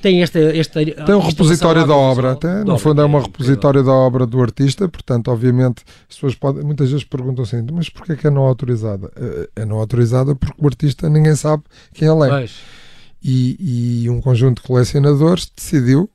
Tem 0.00 0.22
esta, 0.22 0.38
esta 0.38 0.84
tem 0.84 1.14
um 1.14 1.20
repositório 1.20 1.86
da 1.86 1.94
obra 1.94 2.32
até 2.32 2.62
no 2.62 2.78
fundo 2.78 3.00
é 3.00 3.04
uma 3.04 3.22
repositório 3.22 3.82
da 3.82 3.92
obra 3.92 4.26
do 4.26 4.40
artista 4.40 4.86
portanto 4.88 5.28
obviamente 5.28 5.82
as 6.08 6.14
pessoas 6.14 6.34
podem 6.34 6.62
muitas 6.62 6.90
vezes 6.90 7.02
perguntam 7.02 7.42
assim 7.42 7.66
mas 7.72 7.88
porquê 7.88 8.12
é 8.12 8.16
que 8.16 8.26
é 8.26 8.30
não 8.30 8.42
autorizada? 8.42 9.10
É, 9.16 9.62
é 9.62 9.64
não 9.64 9.78
autorizada 9.78 10.36
porque 10.36 10.54
o 10.62 10.66
artista 10.66 11.08
ninguém 11.08 11.34
sabe 11.34 11.64
quem 11.92 12.06
ele 12.06 12.30
é 12.30 12.46
e, 13.24 14.02
e, 14.04 14.10
um 14.10 14.20
conjunto 14.20 14.60
de 14.60 14.68
colecionadores 14.68 15.50
decidiu 15.56 16.08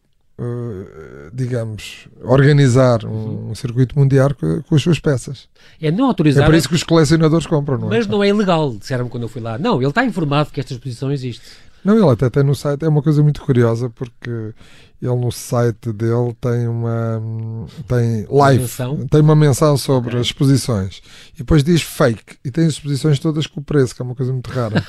digamos, 1.34 2.08
organizar 2.24 3.06
um, 3.06 3.10
uhum. 3.10 3.52
um 3.52 3.56
circuito 3.56 3.98
mundial 3.98 4.34
com, 4.34 4.62
com, 4.64 4.76
as 4.76 4.82
suas 4.82 5.00
peças. 5.00 5.48
É 5.80 5.92
não 5.92 6.06
autorizado. 6.06 6.46
É 6.46 6.50
por 6.50 6.56
isso 6.56 6.68
que 6.68 6.76
os 6.76 6.84
colecionadores 6.84 7.46
compram, 7.46 7.78
não 7.78 7.88
é? 7.88 7.98
Mas 7.98 8.08
não 8.08 8.24
é 8.24 8.30
ilegal, 8.30 8.76
disseram-me 8.76 9.10
quando 9.10 9.24
eu 9.24 9.30
fui 9.30 9.42
lá. 9.42 9.58
Não, 9.58 9.78
ele 9.78 9.90
está 9.90 10.04
informado 10.04 10.50
que 10.52 10.60
esta 10.60 10.74
exposição 10.74 11.12
existe. 11.12 11.44
Não, 11.84 11.96
ele 11.96 12.10
até 12.10 12.30
tem 12.30 12.44
no 12.44 12.56
site, 12.56 12.86
é 12.86 12.88
uma 12.88 13.02
coisa 13.02 13.24
muito 13.24 13.42
curiosa 13.42 13.90
porque 13.90 14.54
ele 15.02 15.16
no 15.16 15.32
site 15.32 15.92
dele 15.92 16.36
tem 16.40 16.68
uma 16.68 17.20
tem 17.88 18.28
live, 18.30 18.70
uma 18.80 19.08
tem 19.08 19.22
uma 19.22 19.36
menção 19.36 19.76
sobre 19.76 20.10
okay. 20.10 20.22
as 20.22 20.28
exposições 20.28 21.02
e 21.34 21.40
depois 21.40 21.64
diz 21.64 21.82
fake 21.82 22.38
e 22.46 22.52
tem 22.52 22.68
as 22.68 22.74
exposições 22.74 23.18
todas 23.18 23.48
com 23.48 23.62
o 23.62 23.64
preço, 23.64 23.96
que 23.96 24.02
é 24.02 24.06
uma 24.06 24.14
coisa 24.14 24.32
muito 24.32 24.50
rara. 24.52 24.84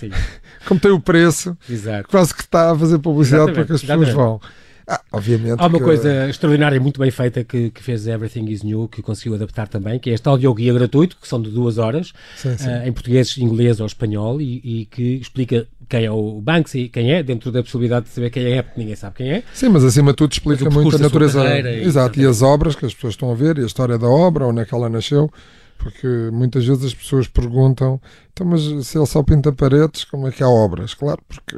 Como 0.66 0.78
tem 0.78 0.90
o 0.90 1.00
preço, 1.00 1.56
Exato. 1.68 2.08
quase 2.08 2.32
que 2.34 2.42
está 2.42 2.70
a 2.70 2.78
fazer 2.78 2.98
publicidade 2.98 3.52
para 3.52 3.64
que 3.64 3.72
as 3.72 3.80
pessoas 3.80 4.10
vão. 4.10 4.40
Ah, 4.88 5.00
obviamente. 5.12 5.60
Há 5.60 5.66
uma 5.66 5.78
que... 5.78 5.84
coisa 5.84 6.28
extraordinária 6.28 6.76
e 6.76 6.80
muito 6.80 6.98
bem 6.98 7.10
feita 7.10 7.44
que, 7.44 7.70
que 7.70 7.82
fez 7.82 8.06
Everything 8.06 8.46
is 8.46 8.62
New, 8.62 8.88
que 8.88 9.02
conseguiu 9.02 9.34
adaptar 9.34 9.68
também, 9.68 9.98
que 9.98 10.10
é 10.10 10.14
este 10.14 10.26
audioguia 10.28 10.72
gratuito, 10.72 11.16
que 11.20 11.28
são 11.28 11.40
de 11.40 11.50
duas 11.50 11.76
horas, 11.78 12.12
sim, 12.36 12.56
sim. 12.56 12.68
Uh, 12.68 12.88
em 12.88 12.92
português, 12.92 13.36
inglês 13.36 13.80
ou 13.80 13.86
espanhol, 13.86 14.40
e, 14.40 14.60
e, 14.64 14.86
que 14.86 15.16
explica 15.16 15.66
quem 15.88 16.04
é 16.04 16.10
o 16.10 16.40
Banksy, 16.40 16.88
quem 16.88 17.12
é, 17.12 17.22
dentro 17.22 17.52
da 17.52 17.62
possibilidade 17.62 18.06
de 18.06 18.12
saber 18.12 18.30
quem 18.30 18.52
é, 18.52 18.62
porque 18.62 18.80
ninguém 18.80 18.96
sabe 18.96 19.16
quem 19.16 19.30
é. 19.30 19.42
Sim, 19.52 19.68
mas 19.68 19.84
acima 19.84 20.12
de 20.12 20.16
tudo 20.16 20.32
explica 20.32 20.68
muito 20.70 20.96
a 20.96 20.98
natureza. 20.98 21.58
Exato, 21.58 22.18
e 22.18 22.26
as 22.26 22.42
obras 22.42 22.74
que 22.74 22.86
as 22.86 22.94
pessoas 22.94 23.14
estão 23.14 23.30
a 23.30 23.34
ver, 23.34 23.58
e 23.58 23.62
a 23.62 23.66
história 23.66 23.98
da 23.98 24.08
obra, 24.08 24.46
onde 24.46 24.62
é 24.62 24.64
que 24.64 24.74
ela 24.74 24.88
nasceu 24.88 25.30
porque 25.78 26.06
muitas 26.32 26.66
vezes 26.66 26.84
as 26.84 26.94
pessoas 26.94 27.28
perguntam 27.28 28.00
então 28.32 28.44
mas 28.44 28.62
se 28.84 28.98
ele 28.98 29.06
só 29.06 29.22
pinta 29.22 29.52
paredes 29.52 30.04
como 30.04 30.26
é 30.26 30.32
que 30.32 30.42
há 30.42 30.48
obras? 30.48 30.92
Claro, 30.92 31.22
porque 31.26 31.56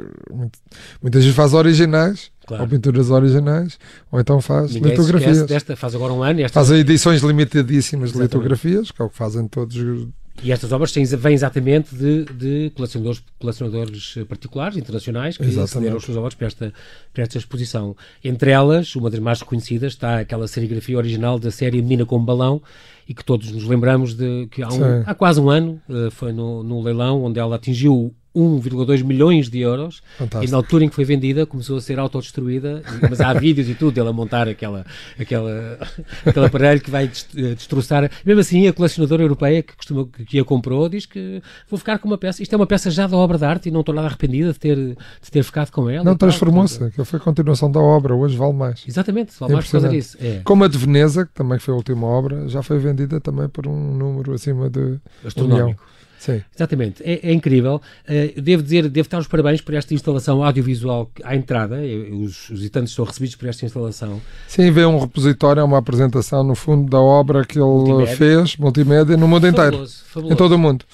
muitas 1.01 1.23
vezes 1.23 1.35
faz 1.35 1.53
originais 1.53 2.30
claro. 2.45 2.63
ou 2.63 2.69
pinturas 2.69 3.09
originais 3.09 3.77
ou 4.11 4.19
então 4.19 4.41
faz 4.41 4.73
Ninguém 4.73 4.91
litografias. 4.91 5.45
desta, 5.45 5.75
faz 5.75 5.95
agora 5.95 6.13
um 6.13 6.23
ano 6.23 6.47
faz 6.49 6.71
edições 6.71 7.21
limitadíssimas 7.21 8.13
de 8.13 8.19
litografias 8.19 8.91
que 8.91 9.01
é 9.01 9.05
o 9.05 9.09
que 9.09 9.17
fazem 9.17 9.47
todos 9.47 9.75
E 10.43 10.51
estas 10.51 10.71
obras 10.71 10.91
vêm 10.93 11.33
exatamente 11.33 11.93
de, 11.93 12.25
de 12.25 12.71
colecionadores, 12.75 13.23
colecionadores 13.39 14.15
particulares, 14.27 14.77
internacionais, 14.77 15.37
que 15.37 15.51
cederam 15.67 15.97
os 15.97 16.03
seus 16.03 16.17
obras 16.17 16.33
para 16.33 16.47
esta, 16.47 16.73
para 17.13 17.23
esta 17.23 17.37
exposição. 17.37 17.95
Entre 18.23 18.49
elas, 18.49 18.95
uma 18.95 19.09
das 19.09 19.19
mais 19.19 19.39
reconhecidas, 19.41 19.93
está 19.93 20.19
aquela 20.19 20.47
serigrafia 20.47 20.97
original 20.97 21.37
da 21.37 21.51
série 21.51 21.79
Menina 21.81 22.05
com 22.05 22.23
Balão, 22.23 22.61
e 23.07 23.13
que 23.13 23.23
todos 23.23 23.51
nos 23.51 23.65
lembramos 23.65 24.15
de 24.15 24.47
que 24.47 24.63
há, 24.63 24.69
um, 24.69 25.03
há 25.05 25.13
quase 25.13 25.39
um 25.39 25.49
ano, 25.49 25.81
uh, 25.89 26.09
foi 26.09 26.31
no, 26.31 26.63
no 26.63 26.81
leilão, 26.81 27.23
onde 27.23 27.39
ela 27.39 27.57
atingiu 27.57 28.15
1,2 28.35 29.03
milhões 29.03 29.49
de 29.49 29.59
euros 29.59 30.01
Fantástico. 30.17 30.49
e 30.49 30.51
na 30.51 30.57
altura 30.57 30.85
em 30.85 30.89
que 30.89 30.95
foi 30.95 31.03
vendida 31.03 31.45
começou 31.45 31.77
a 31.77 31.81
ser 31.81 31.99
autodestruída, 31.99 32.81
mas 33.09 33.19
há 33.19 33.33
vídeos 33.37 33.67
e 33.67 33.75
tudo 33.75 33.91
dele 33.91 34.09
a 34.09 34.13
montar 34.13 34.47
aquela, 34.47 34.85
aquela, 35.19 35.77
aquele 36.25 36.45
aparelho 36.45 36.81
que 36.81 36.89
vai 36.89 37.05
eh, 37.05 37.55
destroçar. 37.55 38.09
Mesmo 38.25 38.39
assim, 38.39 38.67
a 38.67 38.73
colecionadora 38.73 39.23
europeia 39.23 39.61
que, 39.61 39.75
costuma, 39.75 40.07
que 40.07 40.39
a 40.39 40.45
comprou 40.45 40.87
diz 40.87 41.05
que 41.05 41.41
vou 41.69 41.77
ficar 41.77 41.99
com 41.99 42.07
uma 42.07 42.17
peça. 42.17 42.41
Isto 42.41 42.53
é 42.53 42.55
uma 42.55 42.67
peça 42.67 42.89
já 42.89 43.05
da 43.05 43.17
obra 43.17 43.37
de 43.37 43.45
arte 43.45 43.69
e 43.69 43.71
não 43.71 43.81
estou 43.81 43.93
nada 43.93 44.07
arrependida 44.07 44.53
de 44.53 44.59
ter, 44.59 44.77
de 44.77 45.31
ter 45.31 45.43
ficado 45.43 45.71
com 45.71 45.89
ela. 45.89 46.03
Não 46.03 46.15
transformou-se, 46.15 46.89
que 46.91 47.03
foi 47.03 47.19
a 47.19 47.21
continuação 47.21 47.69
da 47.69 47.79
obra, 47.79 48.15
hoje 48.15 48.37
vale 48.37 48.53
mais. 48.53 48.83
Exatamente, 48.87 49.33
vale 49.39 49.53
mais 49.53 49.65
por 49.65 49.71
causa 49.73 49.89
disso. 49.89 50.17
É. 50.21 50.41
Como 50.43 50.63
a 50.63 50.67
de 50.67 50.77
Veneza, 50.77 51.25
que 51.25 51.33
também 51.33 51.59
foi 51.59 51.73
a 51.73 51.77
última 51.77 52.07
obra, 52.07 52.47
já 52.47 52.63
foi 52.63 52.79
vendida 52.79 53.19
também 53.19 53.49
por 53.49 53.67
um 53.67 53.95
número 53.95 54.33
acima 54.33 54.69
de 54.69 54.99
astronómico. 55.25 55.83
Um 55.83 56.00
Sim. 56.21 56.39
Exatamente, 56.55 57.01
é, 57.01 57.29
é 57.29 57.33
incrível. 57.33 57.81
Uh, 58.07 58.39
devo 58.39 58.61
dizer, 58.61 58.87
devo 58.87 59.09
dar 59.09 59.17
os 59.17 59.27
parabéns 59.27 59.59
por 59.59 59.73
esta 59.73 59.91
instalação 59.91 60.43
audiovisual 60.43 61.09
à 61.23 61.35
entrada. 61.35 61.77
Os, 62.13 62.47
os 62.47 62.59
visitantes 62.59 62.93
são 62.93 63.03
recebidos 63.03 63.35
por 63.35 63.49
esta 63.49 63.65
instalação. 63.65 64.21
Sim, 64.47 64.69
vê 64.69 64.85
um 64.85 64.99
repositório, 64.99 65.61
é 65.61 65.63
uma 65.63 65.79
apresentação 65.79 66.43
no 66.43 66.53
fundo 66.53 66.87
da 66.87 66.99
obra 66.99 67.43
que 67.43 67.57
ele 67.57 67.65
multimédia. 67.65 68.15
fez, 68.17 68.55
multimédia, 68.55 69.17
no 69.17 69.27
mundo 69.27 69.47
fabuloso, 69.47 69.71
inteiro, 69.71 69.89
fabuloso. 70.05 70.33
em 70.33 70.37
todo 70.37 70.51
o 70.51 70.59
mundo. 70.59 70.85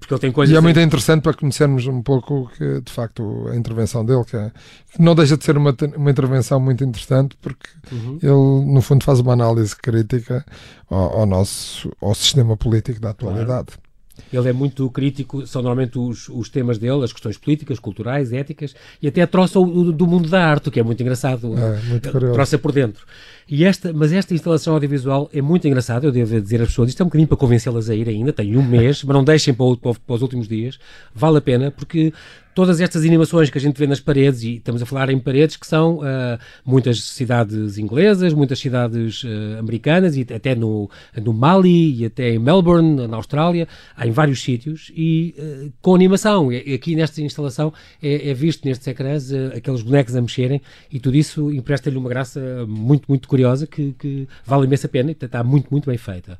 Porque 0.00 0.12
ele 0.12 0.20
tem 0.20 0.32
coisas 0.32 0.52
e 0.52 0.58
é 0.58 0.60
muito 0.60 0.80
interessante 0.80 1.22
para 1.22 1.32
conhecermos 1.32 1.86
um 1.86 2.02
pouco 2.02 2.50
que, 2.58 2.80
de 2.80 2.90
facto, 2.90 3.46
a 3.48 3.54
intervenção 3.54 4.04
dele, 4.04 4.24
que, 4.24 4.36
é, 4.36 4.50
que 4.92 5.00
não 5.00 5.14
deixa 5.14 5.36
de 5.36 5.44
ser 5.44 5.56
uma, 5.56 5.74
uma 5.96 6.10
intervenção 6.10 6.58
muito 6.58 6.82
interessante, 6.82 7.36
porque 7.40 7.68
uhum. 7.92 8.18
ele, 8.20 8.74
no 8.74 8.82
fundo, 8.82 9.04
faz 9.04 9.20
uma 9.20 9.32
análise 9.32 9.76
crítica 9.76 10.44
ao, 10.90 11.20
ao 11.20 11.26
nosso 11.26 11.88
ao 12.02 12.16
sistema 12.16 12.56
político 12.56 13.00
da 13.00 13.10
atualidade. 13.10 13.66
Claro. 13.66 13.85
Ele 14.32 14.48
é 14.48 14.52
muito 14.52 14.88
crítico, 14.90 15.46
são 15.46 15.62
normalmente 15.62 15.98
os, 15.98 16.28
os 16.28 16.48
temas 16.48 16.78
dele, 16.78 17.04
as 17.04 17.12
questões 17.12 17.38
políticas, 17.38 17.78
culturais, 17.78 18.32
éticas, 18.32 18.74
e 19.00 19.08
até 19.08 19.24
troça 19.26 19.60
o, 19.60 19.92
do 19.92 20.06
mundo 20.06 20.28
da 20.28 20.44
arte, 20.44 20.68
o 20.68 20.72
que 20.72 20.80
é 20.80 20.82
muito 20.82 21.00
engraçado. 21.00 21.54
É, 21.56 21.80
muito 21.82 22.10
troça 22.10 22.58
por 22.58 22.72
dentro. 22.72 23.06
E 23.48 23.64
esta, 23.64 23.92
mas 23.92 24.12
esta 24.12 24.34
instalação 24.34 24.74
audiovisual 24.74 25.30
é 25.32 25.40
muito 25.40 25.68
engraçada, 25.68 26.06
eu 26.06 26.12
devo 26.12 26.40
dizer 26.40 26.60
às 26.60 26.68
pessoas, 26.68 26.88
isto 26.88 27.00
é 27.00 27.04
um 27.04 27.06
bocadinho 27.06 27.28
para 27.28 27.36
convencê-las 27.36 27.88
a 27.88 27.94
ir 27.94 28.08
ainda, 28.08 28.32
tem 28.32 28.56
um 28.56 28.62
mês, 28.62 29.04
mas 29.04 29.14
não 29.14 29.22
deixem 29.22 29.54
para, 29.54 29.76
para, 29.76 30.14
os 30.14 30.22
últimos 30.22 30.48
dias, 30.48 30.78
vale 31.14 31.38
a 31.38 31.40
pena, 31.40 31.70
porque 31.70 32.12
todas 32.56 32.80
estas 32.80 33.04
animações 33.04 33.50
que 33.50 33.58
a 33.58 33.60
gente 33.60 33.78
vê 33.78 33.86
nas 33.86 34.00
paredes, 34.00 34.42
e 34.42 34.54
estamos 34.54 34.80
a 34.80 34.86
falar 34.86 35.10
em 35.10 35.18
paredes 35.18 35.58
que 35.58 35.66
são 35.66 35.98
uh, 35.98 36.38
muitas 36.64 37.02
cidades 37.02 37.76
inglesas, 37.76 38.32
muitas 38.32 38.58
cidades 38.58 39.24
uh, 39.24 39.58
americanas, 39.58 40.16
e 40.16 40.22
até 40.22 40.54
no, 40.54 40.90
no 41.22 41.34
Mali, 41.34 42.00
e 42.00 42.06
até 42.06 42.30
em 42.30 42.38
Melbourne, 42.38 43.06
na 43.06 43.16
Austrália, 43.18 43.68
em 44.02 44.10
vários 44.10 44.42
sítios, 44.42 44.90
e 44.96 45.34
uh, 45.36 45.72
com 45.82 45.94
animação. 45.94 46.50
E, 46.50 46.72
aqui 46.72 46.96
nesta 46.96 47.20
instalação 47.20 47.74
é, 48.02 48.30
é 48.30 48.32
visto 48.32 48.64
nestes 48.64 48.86
ecrãs 48.86 49.30
aqueles 49.54 49.82
bonecos 49.82 50.16
a 50.16 50.22
mexerem, 50.22 50.62
e 50.90 50.98
tudo 50.98 51.14
isso 51.14 51.52
empresta-lhe 51.52 51.98
uma 51.98 52.08
graça 52.08 52.64
muito, 52.66 53.04
muito 53.06 53.28
curiosa 53.28 53.66
que, 53.66 53.94
que 53.98 54.26
vale 54.46 54.64
imensa 54.64 54.88
pena 54.88 55.10
e 55.10 55.12
está 55.12 55.44
muito, 55.44 55.68
muito 55.70 55.90
bem 55.90 55.98
feita. 55.98 56.38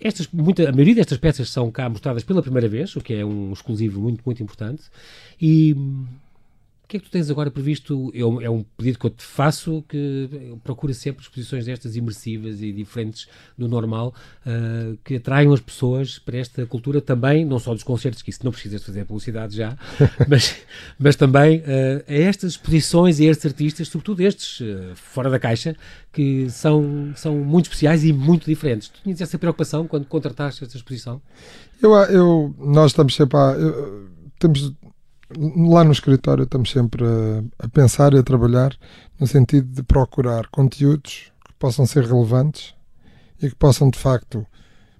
estas, 0.00 0.28
muita, 0.32 0.68
a 0.68 0.72
maioria 0.72 0.94
destas 0.94 1.18
peças 1.18 1.50
são 1.50 1.68
cá 1.72 1.88
mostradas 1.88 2.22
pela 2.22 2.40
primeira 2.42 2.68
vez, 2.68 2.94
o 2.94 3.00
que 3.00 3.12
é 3.12 3.24
um 3.24 3.52
exclusivo 3.52 4.00
muito, 4.00 4.22
muito 4.24 4.40
importante. 4.40 4.84
E 5.40 5.74
o 6.86 6.88
que 6.88 6.98
é 6.98 7.00
que 7.00 7.06
tu 7.06 7.10
tens 7.10 7.28
agora 7.32 7.50
previsto? 7.50 8.12
Eu, 8.14 8.40
é 8.40 8.48
um 8.48 8.64
pedido 8.76 8.96
que 8.96 9.06
eu 9.06 9.10
te 9.10 9.24
faço 9.24 9.84
que 9.88 10.30
procura 10.62 10.94
sempre 10.94 11.20
exposições 11.20 11.64
destas 11.64 11.96
imersivas 11.96 12.62
e 12.62 12.70
diferentes 12.70 13.26
do 13.58 13.66
normal 13.66 14.14
uh, 14.46 14.96
que 15.02 15.16
atraiam 15.16 15.52
as 15.52 15.58
pessoas 15.58 16.20
para 16.20 16.38
esta 16.38 16.64
cultura 16.64 17.00
também, 17.00 17.44
não 17.44 17.58
só 17.58 17.74
dos 17.74 17.82
concertos, 17.82 18.22
que 18.22 18.30
isso 18.30 18.38
não 18.44 18.52
precisas 18.52 18.84
fazer 18.84 19.04
publicidade 19.04 19.56
já, 19.56 19.76
mas, 20.28 20.54
mas 20.96 21.16
também 21.16 21.58
uh, 21.58 22.04
a 22.06 22.14
estas 22.14 22.52
exposições 22.52 23.18
e 23.18 23.24
estes 23.24 23.46
artistas, 23.46 23.88
sobretudo 23.88 24.20
estes 24.20 24.60
uh, 24.60 24.94
fora 24.94 25.28
da 25.28 25.40
caixa, 25.40 25.74
que 26.12 26.48
são, 26.50 27.12
são 27.16 27.34
muito 27.38 27.64
especiais 27.64 28.04
e 28.04 28.12
muito 28.12 28.46
diferentes. 28.46 28.90
Tu 28.90 29.00
tinhas 29.02 29.20
essa 29.20 29.36
preocupação 29.36 29.88
quando 29.88 30.06
contrataste 30.06 30.62
esta 30.62 30.76
exposição? 30.76 31.20
Eu, 31.82 31.92
eu, 31.94 32.54
nós 32.60 32.92
estamos 32.92 33.16
sempre 33.16 33.36
a. 33.36 33.56
Eu, 33.58 34.08
temos 34.38 34.72
lá 35.34 35.82
no 35.82 35.92
escritório 35.92 36.44
estamos 36.44 36.70
sempre 36.70 37.04
a, 37.04 37.64
a, 37.64 37.68
pensar 37.68 38.14
e 38.14 38.18
a 38.18 38.22
trabalhar 38.22 38.76
no 39.18 39.26
sentido 39.26 39.66
de 39.66 39.82
procurar 39.82 40.46
conteúdos 40.48 41.32
que 41.44 41.52
possam 41.58 41.86
ser 41.86 42.04
relevantes 42.04 42.74
e 43.42 43.48
que 43.48 43.54
possam 43.54 43.90
de 43.90 43.98
facto, 43.98 44.46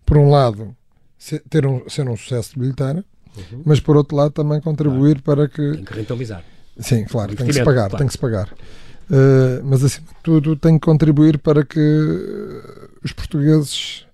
por 0.04 0.16
um 0.16 0.30
lado, 0.30 0.76
ser, 1.18 1.42
ter 1.48 1.66
um, 1.66 1.88
ser 1.88 2.08
um 2.08 2.16
sucesso 2.16 2.54
de 2.54 2.60
bilheteira, 2.60 3.04
uhum. 3.36 3.62
mas 3.64 3.80
por 3.80 3.96
outro 3.96 4.16
lado 4.16 4.32
também 4.32 4.60
contribuir 4.60 5.22
claro. 5.22 5.48
para 5.48 5.48
que. 5.48 5.76
Tem 5.76 5.84
que 5.84 5.94
rentabilizar. 5.94 6.44
Sim, 6.78 7.04
claro, 7.04 7.34
tem 7.34 7.46
que 7.46 7.52
se 7.52 7.64
pagar, 7.64 7.88
claro. 7.88 7.96
tem 7.96 8.06
que 8.06 8.12
se 8.12 8.18
pagar. 8.18 8.52
Uh, 9.08 9.62
mas 9.64 9.84
acima 9.84 10.08
de 10.08 10.22
tudo 10.22 10.56
tem 10.56 10.78
que 10.78 10.84
contribuir 10.84 11.38
para 11.38 11.64
que 11.64 11.78
os 13.02 13.12
portugueses 13.12 14.04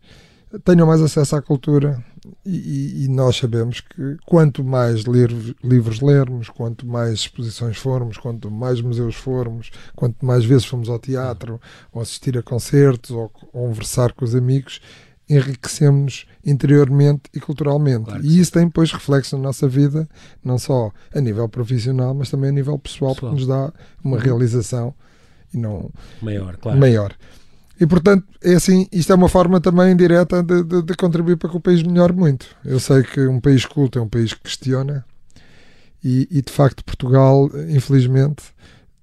tenham 0.64 0.86
mais 0.86 1.00
acesso 1.00 1.34
à 1.34 1.42
cultura 1.42 2.04
e, 2.46 3.04
e, 3.04 3.08
nós 3.08 3.36
sabemos 3.36 3.80
que 3.80 4.16
quanto 4.24 4.62
mais 4.62 5.00
livros, 5.00 5.54
livros 5.62 6.00
lermos, 6.00 6.48
quanto 6.48 6.86
mais 6.86 7.14
exposições 7.14 7.76
formos, 7.76 8.16
quanto 8.16 8.48
mais 8.50 8.80
museus 8.80 9.16
formos, 9.16 9.70
quanto 9.96 10.24
mais 10.24 10.44
vezes 10.44 10.64
fomos 10.64 10.88
ao 10.88 11.00
teatro, 11.00 11.60
ou 11.92 12.00
assistir 12.00 12.38
a 12.38 12.42
concertos, 12.42 13.10
ou, 13.10 13.22
ou 13.52 13.68
conversar 13.68 14.12
com 14.12 14.24
os 14.24 14.36
amigos, 14.36 14.80
enriquecemos 15.28 16.26
interiormente 16.44 17.22
e 17.34 17.40
culturalmente. 17.40 18.04
Claro 18.04 18.24
e 18.24 18.38
isso 18.38 18.52
tem 18.52 18.66
depois 18.66 18.92
reflexo 18.92 19.36
na 19.36 19.42
nossa 19.42 19.66
vida, 19.66 20.08
não 20.44 20.58
só 20.58 20.92
a 21.12 21.20
nível 21.20 21.48
profissional, 21.48 22.14
mas 22.14 22.30
também 22.30 22.50
a 22.50 22.52
nível 22.52 22.78
pessoal, 22.78 23.14
pessoal. 23.14 23.32
porque 23.32 23.40
nos 23.40 23.48
dá 23.48 23.72
uma 24.04 24.16
uhum. 24.16 24.22
realização 24.22 24.94
e 25.52 25.58
não 25.58 25.90
maior. 26.20 26.56
Claro. 26.56 26.78
maior. 26.78 27.14
E, 27.82 27.86
portanto, 27.86 28.24
é 28.40 28.54
assim, 28.54 28.86
isto 28.92 29.12
é 29.12 29.16
uma 29.16 29.28
forma 29.28 29.60
também 29.60 29.96
direta 29.96 30.40
de, 30.40 30.62
de, 30.62 30.82
de, 30.82 30.94
contribuir 30.94 31.36
para 31.36 31.50
que 31.50 31.56
o 31.56 31.60
país 31.60 31.82
melhore 31.82 32.12
muito. 32.12 32.46
Eu 32.64 32.78
sei 32.78 33.02
que 33.02 33.26
um 33.26 33.40
país 33.40 33.66
culto 33.66 33.98
é 33.98 34.02
um 34.02 34.08
país 34.08 34.32
que 34.32 34.42
questiona 34.44 35.04
e, 36.04 36.28
e, 36.30 36.40
de 36.40 36.52
facto, 36.52 36.84
Portugal, 36.84 37.50
infelizmente, 37.68 38.44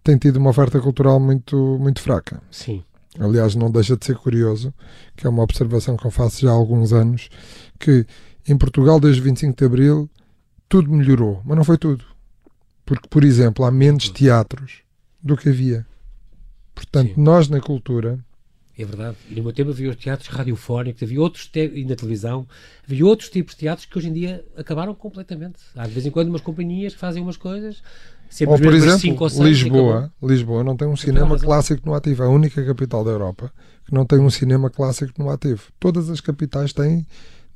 tem 0.01 0.17
tido 0.17 0.37
uma 0.37 0.51
oferta 0.51 0.79
cultural 0.79 1.19
muito, 1.19 1.57
muito 1.77 2.01
fraca. 2.01 2.41
Sim. 2.49 2.81
Aliás, 3.19 3.53
não 3.53 3.69
deixa 3.69 3.97
de 3.97 4.05
ser 4.05 4.15
curioso, 4.15 4.73
que 5.17 5.27
é 5.27 5.29
uma 5.29 5.43
observação 5.43 5.97
que 5.97 6.07
eu 6.07 6.11
faço 6.11 6.39
já 6.39 6.49
há 6.49 6.53
alguns 6.53 6.93
anos, 6.93 7.29
que 7.77 8.05
em 8.47 8.57
Portugal, 8.57 8.97
desde 8.97 9.19
25 9.19 9.57
de 9.57 9.65
Abril, 9.65 10.09
tudo 10.69 10.89
melhorou, 10.89 11.41
mas 11.43 11.57
não 11.57 11.65
foi 11.65 11.77
tudo. 11.77 12.05
Porque, 12.85 13.09
por 13.09 13.25
exemplo, 13.25 13.65
há 13.65 13.71
menos 13.71 14.07
teatros 14.07 14.83
do 15.21 15.35
que 15.35 15.49
havia. 15.49 15.85
Portanto, 16.73 17.13
Sim. 17.15 17.21
nós 17.21 17.49
na 17.49 17.59
cultura 17.59 18.23
é 18.83 18.85
verdade. 18.85 19.17
E 19.29 19.35
no 19.35 19.43
meu 19.43 19.53
tempo 19.53 19.71
havia 19.71 19.89
os 19.89 19.95
teatros 19.95 20.29
radiofónicos, 20.29 21.03
havia 21.03 21.21
outros, 21.21 21.49
e 21.53 21.85
na 21.85 21.95
televisão, 21.95 22.47
havia 22.83 23.05
outros 23.05 23.29
tipos 23.29 23.53
de 23.53 23.61
teatros 23.61 23.85
que 23.85 23.97
hoje 23.97 24.09
em 24.09 24.13
dia 24.13 24.43
acabaram 24.55 24.93
completamente. 24.93 25.59
Há 25.75 25.85
de 25.85 25.93
vez 25.93 26.05
em 26.05 26.11
quando 26.11 26.29
umas 26.29 26.41
companhias 26.41 26.93
que 26.93 26.99
fazem 26.99 27.21
umas 27.21 27.37
coisas. 27.37 27.81
Sempre 28.29 28.53
ou, 28.53 28.59
por 28.59 28.73
exemplo, 28.73 29.17
ou 29.19 29.43
Lisboa, 29.43 30.13
Lisboa 30.21 30.63
não 30.63 30.77
tem 30.77 30.87
um 30.87 30.95
cinema 30.95 31.37
clássico 31.37 31.81
no 31.85 31.95
ativo. 31.95 32.23
É 32.23 32.25
a 32.27 32.29
única 32.29 32.63
capital 32.63 33.03
da 33.03 33.11
Europa 33.11 33.51
que 33.85 33.93
não 33.93 34.05
tem 34.05 34.19
um 34.19 34.29
cinema 34.29 34.69
clássico 34.69 35.13
no 35.17 35.29
ativo. 35.29 35.63
Todas 35.79 36.09
as 36.09 36.21
capitais 36.21 36.71
têm 36.71 37.07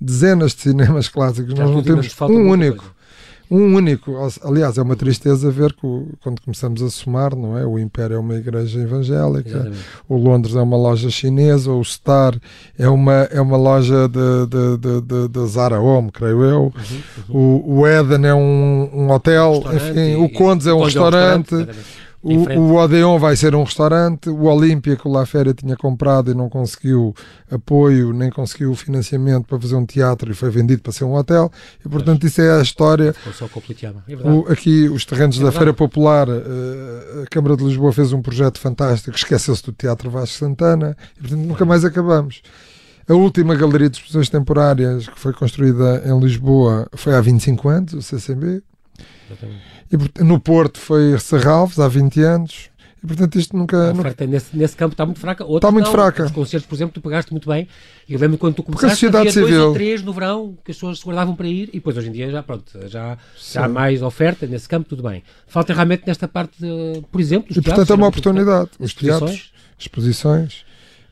dezenas 0.01 0.55
de 0.55 0.61
cinemas 0.61 1.07
clássicos. 1.09 1.53
Já 1.55 1.63
Nós 1.63 1.75
não 1.75 1.83
temos 1.83 2.15
um 2.21 2.49
único. 2.49 2.77
Coisa 2.77 3.02
um 3.49 3.75
único. 3.75 4.15
Aliás, 4.43 4.77
é 4.77 4.81
uma 4.81 4.95
tristeza 4.95 5.51
ver 5.51 5.73
que 5.73 5.87
quando 6.21 6.41
começamos 6.41 6.81
a 6.81 6.89
somar, 6.89 7.35
não 7.35 7.57
é? 7.57 7.65
O 7.65 7.77
Império 7.77 8.15
é 8.15 8.19
uma 8.19 8.35
igreja 8.35 8.79
evangélica, 8.79 9.49
Exatamente. 9.49 9.79
o 10.07 10.17
Londres 10.17 10.55
é 10.55 10.61
uma 10.61 10.77
loja 10.77 11.09
chinesa, 11.09 11.71
o 11.71 11.83
Star 11.83 12.39
é 12.77 12.89
uma, 12.89 13.27
é 13.31 13.39
uma 13.39 13.57
loja 13.57 14.07
de, 14.07 14.47
de, 14.47 14.77
de, 14.77 15.01
de, 15.01 15.27
de 15.27 15.47
Zara 15.47 15.79
Home, 15.79 16.11
creio 16.11 16.43
eu. 16.43 16.61
Uhum, 16.63 16.71
uhum. 17.29 17.35
O, 17.35 17.79
o 17.79 17.87
Eden 17.87 18.25
é 18.25 18.33
um, 18.33 18.89
um 18.93 19.11
hotel, 19.11 19.63
enfim, 19.73 20.15
o 20.15 20.29
Condes 20.29 20.67
é 20.67 20.73
um 20.73 20.83
restaurante. 20.83 21.53
É 21.53 21.57
um 21.57 21.59
restaurante 21.59 22.03
o, 22.23 22.59
o 22.59 22.75
Odeon 22.75 23.19
vai 23.19 23.35
ser 23.35 23.53
um 23.53 23.63
restaurante, 23.63 24.29
o 24.29 24.43
Olímpia 24.43 24.95
que 24.95 25.05
o 25.05 25.11
La 25.11 25.25
Féria 25.25 25.53
tinha 25.53 25.75
comprado 25.75 26.31
e 26.31 26.33
não 26.33 26.47
conseguiu 26.47 27.13
apoio, 27.51 28.13
nem 28.13 28.29
conseguiu 28.29 28.73
financiamento 28.75 29.45
para 29.45 29.59
fazer 29.59 29.75
um 29.75 29.85
teatro 29.85 30.31
e 30.31 30.33
foi 30.33 30.49
vendido 30.49 30.81
para 30.81 30.93
ser 30.93 31.03
um 31.03 31.13
hotel. 31.15 31.51
E 31.85 31.89
portanto, 31.89 32.25
isso 32.25 32.41
é 32.41 32.57
a 32.57 32.61
história. 32.61 33.13
É 34.07 34.15
o, 34.15 34.49
aqui, 34.49 34.87
os 34.87 35.05
terrenos 35.05 35.37
é 35.37 35.43
da 35.43 35.51
Feira 35.51 35.73
Popular, 35.73 36.29
uh, 36.29 37.23
a 37.23 37.27
Câmara 37.29 37.57
de 37.57 37.65
Lisboa 37.65 37.91
fez 37.91 38.13
um 38.13 38.21
projeto 38.21 38.57
fantástico, 38.57 39.17
esqueceu-se 39.17 39.63
do 39.63 39.73
Teatro 39.73 40.09
Vasco 40.09 40.37
Santana 40.37 40.95
e 41.17 41.19
portanto 41.19 41.41
nunca 41.41 41.65
mais 41.65 41.83
acabamos. 41.83 42.41
A 43.07 43.13
última 43.13 43.53
galeria 43.53 43.89
de 43.89 43.97
exposições 43.97 44.29
temporárias 44.29 45.09
que 45.09 45.19
foi 45.19 45.33
construída 45.33 46.01
em 46.05 46.17
Lisboa 46.17 46.87
foi 46.93 47.13
há 47.13 47.19
25 47.19 47.67
anos, 47.67 47.93
o 47.93 48.01
CCB. 48.01 48.63
E, 49.91 50.23
no 50.23 50.39
Porto 50.39 50.79
foi 50.79 51.17
Serralves, 51.19 51.79
há 51.79 51.87
20 51.87 52.21
anos. 52.21 52.69
E, 53.03 53.07
portanto, 53.07 53.37
isto 53.37 53.55
nunca. 53.57 53.89
A 53.89 53.91
oferta 53.91 54.23
nunca... 54.23 54.33
Nesse, 54.33 54.57
nesse, 54.57 54.77
campo 54.77 54.93
está 54.93 55.05
muito 55.05 55.19
fraca. 55.19 55.43
Outros 55.43 55.57
está 55.57 55.71
muito 55.71 55.85
não. 55.85 55.91
fraca. 55.91 56.25
Os 56.25 56.31
concertos, 56.31 56.67
por 56.67 56.75
exemplo, 56.75 56.93
tu 56.93 57.01
pegaste 57.01 57.31
muito 57.31 57.49
bem. 57.49 57.67
E 58.07 58.13
eu 58.13 58.19
lembro 58.19 58.37
quando 58.37 58.55
tu 58.55 58.63
começaste, 58.63 58.87
a 58.87 58.95
sociedade 58.95 59.27
havia 59.27 59.31
civil... 59.33 59.49
dois 59.49 59.67
ou 59.67 59.73
três 59.73 60.01
no 60.03 60.13
verão 60.13 60.57
que 60.63 60.71
as 60.71 60.77
pessoas 60.77 60.99
se 60.99 61.05
guardavam 61.05 61.35
para 61.35 61.47
ir. 61.47 61.69
E 61.69 61.73
depois, 61.73 61.97
hoje 61.97 62.07
em 62.07 62.13
dia, 62.13 62.31
já, 62.31 62.41
pronto, 62.41 62.71
já, 62.87 63.17
já 63.37 63.65
há 63.65 63.67
mais 63.67 64.01
oferta 64.01 64.47
nesse 64.47 64.69
campo, 64.69 64.87
tudo 64.87 65.03
bem. 65.03 65.21
Falta 65.47 65.73
realmente 65.73 66.03
nesta 66.07 66.29
parte, 66.29 66.57
por 67.11 67.19
exemplo, 67.19 67.47
os 67.51 67.57
E, 67.57 67.61
teatros, 67.61 67.75
portanto, 67.75 67.91
é 67.91 67.95
uma 67.95 68.07
oportunidade. 68.07 68.69
Os 68.79 68.93
teatros, 68.93 69.51
exposições. 69.77 70.65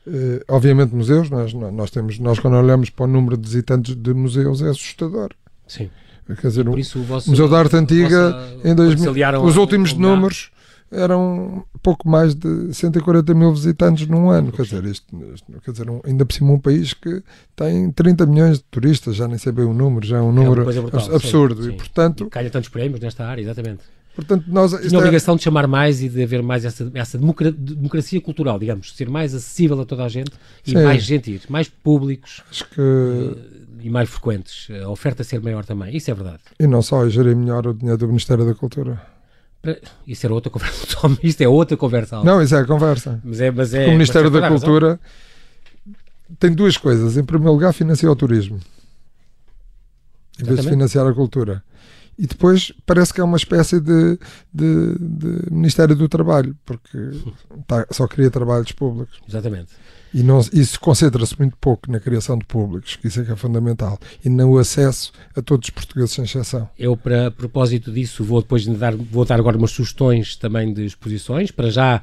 Uh, 0.04 0.42
obviamente 0.48 0.92
museus, 0.92 1.30
nós, 1.30 1.52
nós 1.52 1.90
temos, 1.90 2.18
nós 2.18 2.40
quando 2.40 2.54
olhamos 2.54 2.90
para 2.90 3.04
o 3.04 3.06
número 3.06 3.36
de 3.36 3.48
visitantes 3.48 3.94
de 3.94 4.12
museus 4.12 4.60
é 4.60 4.68
assustador. 4.68 5.30
Sim. 5.66 5.90
Quer 6.26 6.48
dizer, 6.48 6.68
o 6.68 7.02
vosso, 7.02 7.30
Museu 7.30 7.48
da 7.48 7.58
Arte 7.58 7.76
Antiga, 7.76 8.36
em 8.64 8.74
2000, 8.74 9.42
os 9.42 9.56
últimos 9.56 9.92
números 9.92 10.50
eram 10.92 11.64
pouco 11.82 12.08
mais 12.08 12.34
de 12.34 12.72
140 12.72 13.34
mil 13.34 13.52
visitantes 13.52 14.06
num 14.06 14.30
ano. 14.30 14.52
Quer 14.52 14.62
dizer, 14.62 14.84
isto, 14.84 15.06
isto, 15.34 15.52
quer 15.64 15.72
dizer 15.72 15.90
um, 15.90 16.00
ainda 16.04 16.24
por 16.24 16.34
cima 16.34 16.52
um 16.52 16.58
país 16.58 16.92
que 16.92 17.22
tem 17.56 17.90
30 17.90 18.26
milhões 18.26 18.58
de 18.58 18.64
turistas, 18.64 19.16
já 19.16 19.26
nem 19.26 19.38
sei 19.38 19.52
bem 19.52 19.64
o 19.64 19.72
número, 19.72 20.06
já 20.06 20.18
é 20.18 20.20
um 20.20 20.30
número 20.30 20.70
é 20.70 20.80
brutal, 20.80 21.14
absurdo. 21.14 21.62
Sim, 21.62 21.70
sim. 21.70 21.74
E, 21.74 21.78
portanto, 21.78 22.24
e 22.24 22.30
calha 22.30 22.50
tantos 22.50 22.68
prémios 22.68 23.00
nesta 23.00 23.24
área, 23.26 23.40
exatamente. 23.40 23.80
Portanto, 24.14 24.44
nós, 24.46 24.72
Tinha 24.72 24.92
a 24.92 24.94
é 24.94 24.98
obrigação 24.98 25.34
é... 25.34 25.38
de 25.38 25.44
chamar 25.44 25.66
mais 25.66 26.02
e 26.02 26.08
de 26.08 26.22
haver 26.22 26.42
mais 26.42 26.66
essa, 26.66 26.90
essa 26.92 27.18
democracia 27.18 28.20
cultural, 28.20 28.58
digamos, 28.58 28.94
ser 28.94 29.08
mais 29.08 29.34
acessível 29.34 29.80
a 29.80 29.86
toda 29.86 30.04
a 30.04 30.08
gente 30.08 30.30
e 30.66 30.72
Sim. 30.72 30.84
mais 30.84 31.02
gente 31.02 31.30
ir, 31.30 31.40
mais 31.48 31.68
públicos 31.68 32.42
que... 32.74 33.36
e 33.82 33.90
mais 33.90 34.08
frequentes. 34.08 34.68
A 34.82 34.88
oferta 34.88 35.24
ser 35.24 35.40
maior 35.40 35.64
também, 35.64 35.96
isso 35.96 36.10
é 36.10 36.14
verdade. 36.14 36.40
E 36.58 36.66
não 36.66 36.82
só, 36.82 37.08
gerir 37.08 37.36
melhor 37.36 37.66
o 37.66 37.74
dinheiro 37.74 37.98
do 37.98 38.08
Ministério 38.08 38.44
da 38.44 38.54
Cultura. 38.54 39.00
Isso 40.06 40.26
era 40.26 40.34
outra 40.34 40.50
conversa, 40.50 40.96
isto 41.22 41.40
é 41.40 41.48
outra 41.48 41.76
conversa. 41.76 42.22
Não, 42.22 42.42
isso 42.42 42.54
é 42.54 42.60
a 42.60 42.64
conversa. 42.64 43.20
Mas 43.24 43.40
é, 43.40 43.50
mas 43.50 43.74
é, 43.74 43.86
o 43.86 43.92
Ministério 43.92 44.28
é 44.28 44.40
da 44.40 44.48
Cultura 44.48 44.98
tem 46.38 46.52
duas 46.52 46.76
coisas. 46.76 47.16
Em 47.16 47.24
primeiro 47.24 47.52
lugar, 47.52 47.72
financia 47.72 48.10
o 48.10 48.16
turismo. 48.16 48.58
Em 50.40 50.44
vez 50.44 50.60
de 50.60 50.68
financiar 50.68 51.06
a 51.06 51.12
cultura 51.12 51.62
e 52.18 52.26
depois 52.26 52.72
parece 52.84 53.12
que 53.12 53.20
é 53.20 53.24
uma 53.24 53.36
espécie 53.36 53.80
de, 53.80 54.18
de, 54.52 54.96
de 54.98 55.50
Ministério 55.50 55.96
do 55.96 56.08
Trabalho, 56.08 56.56
porque 56.64 56.98
tá, 57.66 57.86
só 57.90 58.06
cria 58.06 58.30
trabalhos 58.30 58.72
públicos. 58.72 59.20
Exatamente. 59.28 59.72
E 60.14 60.22
não, 60.22 60.40
isso 60.52 60.78
concentra-se 60.78 61.38
muito 61.38 61.56
pouco 61.56 61.90
na 61.90 61.98
criação 61.98 62.38
de 62.38 62.44
públicos, 62.44 62.96
que 62.96 63.08
isso 63.08 63.20
é 63.20 63.24
que 63.24 63.32
é 63.32 63.36
fundamental, 63.36 63.98
e 64.24 64.28
no 64.28 64.58
acesso 64.58 65.12
a 65.34 65.40
todos 65.40 65.68
os 65.68 65.70
portugueses 65.70 66.12
sem 66.12 66.24
exceção. 66.24 66.68
Eu, 66.78 66.96
para 66.96 67.30
propósito 67.30 67.90
disso, 67.90 68.22
vou 68.22 68.42
depois 68.42 68.66
dar, 68.66 68.94
vou 68.94 69.24
dar 69.24 69.38
agora 69.38 69.56
umas 69.56 69.70
sugestões 69.70 70.36
também 70.36 70.72
de 70.72 70.84
exposições. 70.84 71.50
Para 71.50 71.70
já, 71.70 72.02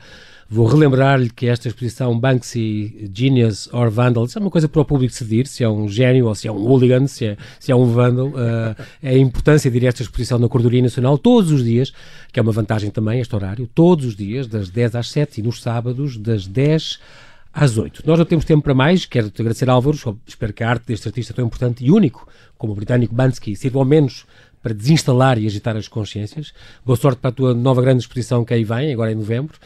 Vou 0.51 0.65
relembrar-lhe 0.65 1.29
que 1.29 1.45
esta 1.45 1.67
exposição 1.67 2.19
Banksy, 2.19 3.11
Genius 3.13 3.71
or 3.71 3.91
Vandal, 3.91 4.25
é 4.35 4.39
uma 4.39 4.49
coisa 4.49 4.67
para 4.67 4.81
o 4.81 4.85
público 4.85 5.13
decidir, 5.13 5.45
se 5.45 5.63
é 5.63 5.69
um 5.69 5.87
gênio 5.87 6.25
ou 6.25 6.33
se 6.33 6.47
é 6.47 6.51
um 6.51 6.57
hooligan, 6.57 7.05
se 7.05 7.23
é, 7.27 7.37
se 7.59 7.71
é 7.71 7.75
um 7.75 7.85
vandal. 7.85 8.29
Uh, 8.29 8.75
é 9.03 9.09
a 9.09 9.17
importância 9.19 9.69
de 9.69 9.77
ir 9.77 9.85
a 9.85 9.89
esta 9.89 10.01
exposição 10.01 10.39
na 10.39 10.49
Cordoria 10.49 10.81
Nacional 10.81 11.19
todos 11.19 11.51
os 11.51 11.63
dias, 11.63 11.93
que 12.33 12.39
é 12.39 12.41
uma 12.41 12.51
vantagem 12.51 12.89
também 12.89 13.19
este 13.19 13.35
horário, 13.35 13.69
todos 13.75 14.07
os 14.07 14.15
dias, 14.15 14.47
das 14.47 14.71
10 14.71 14.95
às 14.95 15.11
7 15.11 15.39
e 15.39 15.43
nos 15.43 15.61
sábados, 15.61 16.17
das 16.17 16.47
10 16.47 16.81
às 16.83 17.28
8. 17.77 18.03
Nós 18.05 18.17
não 18.17 18.25
temos 18.25 18.45
tempo 18.45 18.63
para 18.63 18.73
mais, 18.73 19.05
quero 19.05 19.29
te 19.29 19.41
agradecer 19.41 19.69
Álvaro, 19.69 19.97
espero 20.25 20.53
que 20.53 20.63
a 20.63 20.69
arte 20.69 20.85
deste 20.85 21.07
artista 21.07 21.33
tão 21.33 21.45
importante 21.45 21.83
e 21.83 21.91
único 21.91 22.27
como 22.57 22.73
o 22.73 22.75
britânico 22.75 23.13
Bansky 23.13 23.55
sirva 23.55 23.79
ao 23.79 23.85
menos 23.85 24.25
para 24.61 24.73
desinstalar 24.73 25.39
e 25.39 25.47
agitar 25.47 25.75
as 25.75 25.87
consciências. 25.87 26.53
Boa 26.85 26.97
sorte 26.97 27.19
para 27.19 27.29
a 27.29 27.33
tua 27.33 27.53
nova 27.53 27.81
grande 27.81 28.01
exposição 28.01 28.43
que 28.43 28.53
aí 28.53 28.63
vem, 28.63 28.93
agora 28.93 29.11
em 29.11 29.15
novembro 29.15 29.57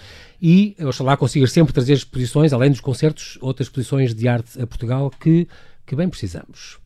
e 0.41 0.75
oxalá 0.81 1.15
consigas 1.15 1.53
sempre 1.53 1.73
trazer 1.73 1.93
exposições, 1.93 2.51
além 2.51 2.69
dos 2.69 2.81
concertos, 2.81 3.37
outras 3.39 3.67
exposições 3.67 4.13
de 4.13 4.27
arte 4.27 4.61
a 4.61 4.67
Portugal 4.67 5.09
que, 5.09 5.47
que 5.85 5.95
bem 5.95 6.09
precisamos. 6.09 6.77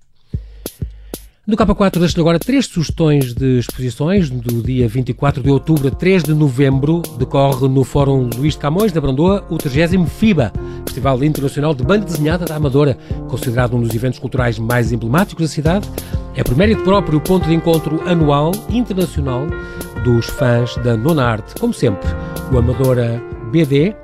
No 1.48 1.56
K4 1.56 2.00
deixo 2.00 2.20
agora 2.20 2.38
três 2.38 2.66
sugestões 2.66 3.34
de 3.34 3.60
exposições. 3.60 4.30
Do 4.30 4.62
dia 4.62 4.86
24 4.86 5.42
de 5.42 5.50
outubro 5.50 5.88
a 5.88 5.92
3 5.92 6.24
de 6.24 6.34
novembro 6.34 7.02
decorre 7.18 7.70
no 7.70 7.86
Fórum 7.86 8.30
Luís 8.36 8.56
de 8.56 8.60
Camões, 8.60 8.92
da 8.92 9.00
Brandoa, 9.00 9.46
o 9.50 9.58
30 9.58 10.06
FIBA, 10.08 10.52
Festival 10.86 11.24
Internacional 11.24 11.74
de 11.74 11.86
Banda 11.86 12.04
Desenhada 12.04 12.44
da 12.44 12.58
Amadora, 12.58 12.98
considerado 13.30 13.78
um 13.78 13.82
dos 13.82 13.96
eventos 13.96 14.20
culturais 14.20 14.60
mais 14.60 14.92
emblemáticos 14.92 15.48
da 15.48 15.48
cidade. 15.48 15.90
É 16.36 16.44
por 16.44 16.58
mérito 16.58 16.84
próprio 16.84 17.18
o 17.18 17.22
ponto 17.22 17.48
de 17.48 17.54
encontro 17.54 18.02
anual 18.06 18.52
internacional 18.70 19.48
dos 20.04 20.26
fãs 20.26 20.76
da 20.84 20.98
nona 20.98 21.24
arte. 21.24 21.56
Como 21.58 21.74
sempre, 21.74 22.10
o 22.52 22.58
Amadora 22.58 23.24
BD, 23.54 23.96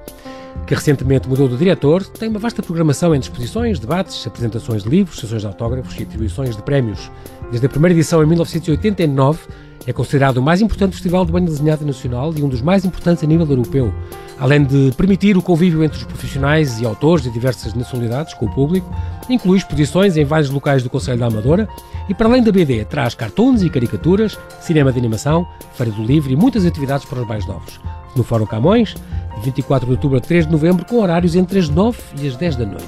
que 0.66 0.74
recentemente 0.74 1.28
mudou 1.28 1.48
de 1.48 1.58
diretor, 1.58 2.06
tem 2.06 2.30
uma 2.30 2.40
vasta 2.40 2.64
programação 2.64 3.14
entre 3.14 3.30
exposições, 3.30 3.80
debates, 3.80 4.26
apresentações 4.26 4.84
de 4.84 4.90
livros, 4.90 5.20
sessões 5.20 5.42
de 5.42 5.48
autógrafos 5.48 6.00
e 6.00 6.04
atribuições 6.04 6.56
de 6.56 6.62
prémios. 6.62 7.12
Desde 7.50 7.66
a 7.66 7.70
primeira 7.70 7.94
edição 7.94 8.24
em 8.24 8.26
1989, 8.26 9.40
é 9.86 9.92
considerado 9.92 10.38
o 10.38 10.42
mais 10.42 10.62
importante 10.62 10.94
festival 10.94 11.26
de 11.26 11.32
banda 11.32 11.52
desenhada 11.52 11.86
nacional 11.86 12.34
e 12.36 12.42
um 12.42 12.48
dos 12.48 12.62
mais 12.62 12.86
importantes 12.86 13.24
a 13.24 13.28
nível 13.28 13.46
europeu. 13.46 13.94
Além 14.40 14.64
de 14.64 14.92
permitir 14.98 15.38
o 15.38 15.42
convívio 15.42 15.84
entre 15.84 15.98
os 15.98 16.04
profissionais 16.06 16.80
e 16.80 16.86
autores 16.86 17.24
de 17.24 17.32
diversas 17.32 17.74
nacionalidades 17.74 18.34
com 18.34 18.46
o 18.46 18.54
público, 18.54 18.90
inclui 19.30 19.58
exposições 19.58 20.18
em 20.18 20.26
vários 20.26 20.50
locais 20.50 20.84
do 20.84 20.90
Conselho 20.90 21.20
da 21.20 21.28
Amadora 21.28 21.68
e, 22.10 22.14
para 22.14 22.28
além 22.28 22.44
da 22.44 22.52
BD, 22.52 22.86
traz 22.86 23.14
cartoons 23.14 23.62
e 23.62 23.70
caricaturas, 23.70 24.38
cinema 24.60 24.92
de 24.92 25.00
animação, 25.00 25.48
feira 25.74 25.92
do 25.92 26.04
livro 26.04 26.32
e 26.32 26.36
muitas 26.36 26.66
atividades 26.66 27.06
para 27.06 27.22
os 27.22 27.28
mais 27.28 27.46
novos. 27.46 27.80
No 28.16 28.24
Fórum 28.24 28.46
Camões, 28.46 28.96
24 29.44 29.86
de 29.86 29.92
outubro 29.94 30.18
a 30.18 30.22
3 30.22 30.46
de 30.46 30.52
novembro, 30.52 30.86
com 30.86 31.02
horários 31.02 31.36
entre 31.36 31.60
as 31.60 31.70
9 31.70 31.98
e 32.22 32.28
as 32.28 32.36
10 32.36 32.56
da 32.56 32.66
noite. 32.66 32.84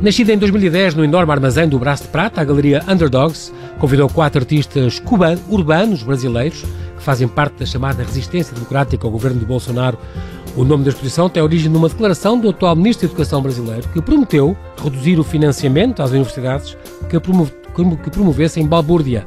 Nascida 0.00 0.32
em 0.32 0.38
2010 0.38 0.94
no 0.94 1.04
enorme 1.04 1.32
armazém 1.32 1.68
do 1.68 1.78
Braço 1.78 2.04
de 2.04 2.08
Prata, 2.08 2.40
a 2.40 2.44
galeria 2.44 2.82
Underdogs 2.88 3.52
convidou 3.78 4.08
quatro 4.08 4.40
artistas 4.40 4.98
cubanos, 4.98 5.42
urbanos 5.48 6.02
brasileiros 6.02 6.64
que 6.96 7.02
fazem 7.02 7.28
parte 7.28 7.58
da 7.58 7.66
chamada 7.66 8.02
resistência 8.02 8.54
democrática 8.54 9.06
ao 9.06 9.10
governo 9.10 9.38
de 9.38 9.46
Bolsonaro. 9.46 9.98
O 10.56 10.64
nome 10.64 10.84
da 10.84 10.90
exposição 10.90 11.28
tem 11.28 11.42
origem 11.42 11.70
numa 11.70 11.88
declaração 11.88 12.38
do 12.38 12.50
atual 12.50 12.74
Ministro 12.74 13.06
da 13.06 13.12
Educação 13.12 13.40
brasileiro 13.42 13.88
que 13.88 14.02
prometeu 14.02 14.56
reduzir 14.82 15.18
o 15.18 15.24
financiamento 15.24 16.02
às 16.02 16.10
universidades 16.10 16.76
que 17.08 18.10
promovessem 18.10 18.66
balbúrdia. 18.66 19.24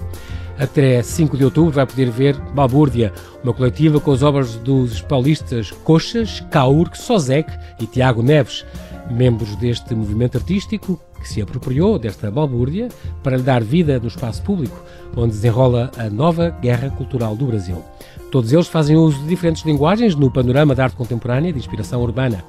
Até 0.57 1.03
5 1.03 1.37
de 1.37 1.43
outubro 1.43 1.71
vai 1.71 1.85
poder 1.85 2.09
ver 2.09 2.39
Balbúrdia, 2.53 3.11
uma 3.43 3.53
coletiva 3.53 3.99
com 3.99 4.11
as 4.11 4.23
obras 4.23 4.55
dos 4.55 5.01
paulistas 5.01 5.71
Coxas, 5.71 6.39
Caur, 6.49 6.89
Sozek 6.93 7.51
e 7.79 7.85
Tiago 7.85 8.23
Neves, 8.23 8.65
membros 9.11 9.55
deste 9.57 9.93
movimento 9.93 10.37
artístico 10.37 10.99
que 11.21 11.27
se 11.27 11.41
apropriou 11.41 11.97
desta 11.97 12.29
balbúrdia 12.29 12.87
para 13.23 13.35
lhe 13.35 13.43
dar 13.43 13.63
vida 13.63 13.99
no 13.99 14.07
espaço 14.07 14.41
público, 14.43 14.81
onde 15.15 15.33
desenrola 15.33 15.91
a 15.97 16.09
nova 16.09 16.51
guerra 16.61 16.89
cultural 16.91 17.35
do 17.35 17.47
Brasil. 17.47 17.83
Todos 18.31 18.53
eles 18.53 18.67
fazem 18.67 18.95
uso 18.95 19.19
de 19.19 19.27
diferentes 19.27 19.65
linguagens 19.65 20.15
no 20.15 20.31
panorama 20.31 20.75
da 20.75 20.83
arte 20.83 20.95
contemporânea 20.95 21.51
de 21.51 21.59
inspiração 21.59 22.01
urbana. 22.01 22.43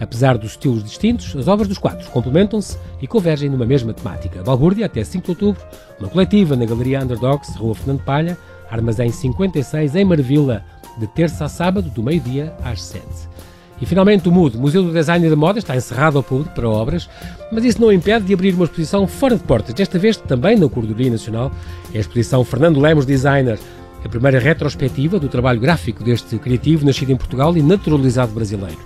Apesar 0.00 0.38
dos 0.38 0.52
estilos 0.52 0.84
distintos, 0.84 1.34
as 1.36 1.48
obras 1.48 1.68
dos 1.68 1.78
quatro 1.78 2.08
complementam-se 2.10 2.78
e 3.00 3.06
convergem 3.06 3.48
numa 3.48 3.66
mesma 3.66 3.92
temática. 3.92 4.42
Balbúrdia, 4.42 4.86
até 4.86 5.02
5 5.02 5.24
de 5.24 5.30
outubro, 5.30 5.62
uma 5.98 6.08
coletiva 6.08 6.56
na 6.56 6.64
Galeria 6.64 7.02
Underdogs, 7.02 7.56
Rua 7.56 7.74
Fernando 7.74 8.02
Palha, 8.02 8.38
Armazém 8.70 9.10
56, 9.10 9.96
em 9.96 10.04
Marvila, 10.04 10.64
de 10.98 11.06
terça 11.06 11.44
a 11.44 11.48
sábado, 11.48 11.90
do 11.90 12.02
meio-dia 12.02 12.54
às 12.62 12.82
7. 12.82 13.04
E 13.80 13.86
finalmente 13.86 14.28
o 14.28 14.32
MUD, 14.32 14.56
Museu 14.56 14.82
do 14.82 14.92
Design 14.92 15.24
e 15.24 15.30
da 15.30 15.36
Moda, 15.36 15.58
está 15.58 15.76
encerrado 15.76 16.18
ao 16.18 16.22
público 16.22 16.54
para 16.54 16.68
obras, 16.68 17.08
mas 17.52 17.64
isso 17.64 17.80
não 17.80 17.92
impede 17.92 18.26
de 18.26 18.34
abrir 18.34 18.54
uma 18.54 18.64
exposição 18.64 19.06
fora 19.06 19.36
de 19.36 19.42
portas, 19.44 19.72
desta 19.72 19.98
vez 19.98 20.16
também 20.16 20.56
na 20.56 20.68
Cordoria 20.68 21.10
Nacional. 21.10 21.52
É 21.94 21.98
a 21.98 22.00
exposição 22.00 22.44
Fernando 22.44 22.80
Lemos 22.80 23.06
Designer, 23.06 23.58
a 24.04 24.08
primeira 24.08 24.38
retrospectiva 24.38 25.18
do 25.18 25.28
trabalho 25.28 25.60
gráfico 25.60 26.02
deste 26.02 26.38
criativo 26.38 26.84
nascido 26.84 27.10
em 27.10 27.16
Portugal 27.16 27.56
e 27.56 27.62
naturalizado 27.62 28.32
brasileiro. 28.32 28.78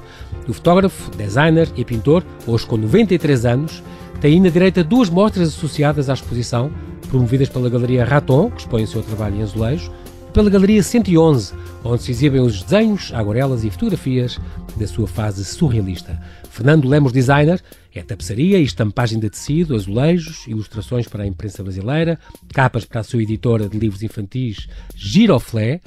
O 0.49 0.53
fotógrafo, 0.53 1.11
designer 1.17 1.69
e 1.77 1.85
pintor, 1.85 2.25
hoje 2.47 2.67
com 2.67 2.77
93 2.77 3.47
anos, 3.47 3.83
tem 4.21 4.41
na 4.41 4.49
direita 4.49 4.83
duas 4.83 5.09
mostras 5.09 5.49
associadas 5.49 6.11
à 6.11 6.15
exposição, 6.15 6.73
promovidas 7.09 7.49
pela 7.49 7.71
Galeria 7.71 8.05
Raton, 8.05 8.51
que 8.51 8.63
expõe 8.63 8.83
o 8.83 8.87
seu 8.87 9.03
trabalho 9.03 9.37
em 9.37 9.43
azulejo, 9.43 9.93
pela 10.33 10.51
Galeria 10.51 10.83
111, 10.83 11.53
onde 11.85 12.03
se 12.03 12.11
exibem 12.11 12.41
os 12.41 12.63
desenhos, 12.63 13.13
aguarelas 13.15 13.65
e 13.65 13.71
fotografias 13.71 14.41
da 14.77 14.87
sua 14.87 15.07
fase 15.07 15.45
surrealista. 15.45 16.19
Fernando 16.51 16.89
Lemos 16.89 17.13
Designer 17.13 17.61
é 17.99 18.03
tapeçaria 18.03 18.59
e 18.59 18.63
estampagem 18.63 19.19
de 19.19 19.29
tecido, 19.29 19.75
azulejos, 19.75 20.47
ilustrações 20.47 21.07
para 21.07 21.25
a 21.25 21.27
imprensa 21.27 21.63
brasileira, 21.63 22.19
capas 22.53 22.85
para 22.85 23.01
a 23.01 23.05
sua 23.05 23.23
editora 23.23 23.69
de 23.69 23.79
livros 23.79 24.03
infantis 24.03 24.69
Giroflé, 24.95 25.81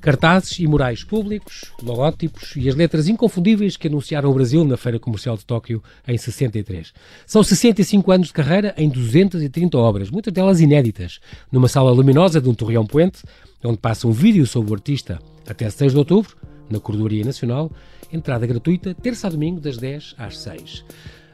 cartazes 0.00 0.58
e 0.58 0.66
murais 0.66 1.04
públicos, 1.04 1.72
logótipos 1.82 2.54
e 2.56 2.68
as 2.68 2.74
letras 2.74 3.08
inconfundíveis 3.08 3.76
que 3.76 3.86
anunciaram 3.88 4.30
o 4.30 4.34
Brasil 4.34 4.64
na 4.64 4.76
Feira 4.76 4.98
Comercial 4.98 5.36
de 5.36 5.44
Tóquio 5.44 5.82
em 6.06 6.18
63. 6.18 6.92
São 7.26 7.42
65 7.42 8.10
anos 8.10 8.26
de 8.28 8.32
carreira 8.32 8.74
em 8.76 8.88
230 8.88 9.78
obras, 9.78 10.10
muitas 10.10 10.32
delas 10.32 10.60
inéditas, 10.60 11.20
numa 11.50 11.68
sala 11.68 11.90
luminosa 11.92 12.40
de 12.40 12.48
um 12.48 12.54
torreão 12.54 12.86
poente, 12.86 13.22
onde 13.64 13.78
passa 13.78 14.08
um 14.08 14.12
vídeo 14.12 14.46
sobre 14.46 14.70
o 14.72 14.74
artista 14.74 15.20
até 15.48 15.68
6 15.68 15.92
de 15.92 15.98
outubro, 15.98 16.36
na 16.68 16.80
Cordoaria 16.80 17.24
Nacional, 17.24 17.70
entrada 18.12 18.46
gratuita, 18.46 18.94
terça 18.94 19.26
a 19.26 19.30
domingo, 19.30 19.60
das 19.60 19.76
10 19.76 20.14
às 20.18 20.38
6. 20.38 20.84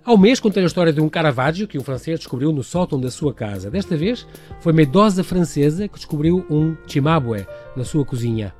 Ao 0.08 0.16
mês 0.16 0.40
contei 0.40 0.62
a 0.62 0.66
história 0.66 0.90
de 0.90 1.02
um 1.02 1.08
Caravaggio 1.10 1.68
que 1.68 1.76
um 1.76 1.82
francês 1.82 2.18
descobriu 2.18 2.50
no 2.50 2.64
sótão 2.64 2.98
da 2.98 3.10
sua 3.10 3.34
casa. 3.34 3.70
Desta 3.70 3.94
vez 3.94 4.26
foi 4.58 4.72
uma 4.72 4.80
idosa 4.80 5.22
francesa 5.22 5.86
que 5.86 5.96
descobriu 5.96 6.46
um 6.48 6.74
Cimabue 6.86 7.46
na 7.76 7.84
sua 7.84 8.06
cozinha. 8.06 8.54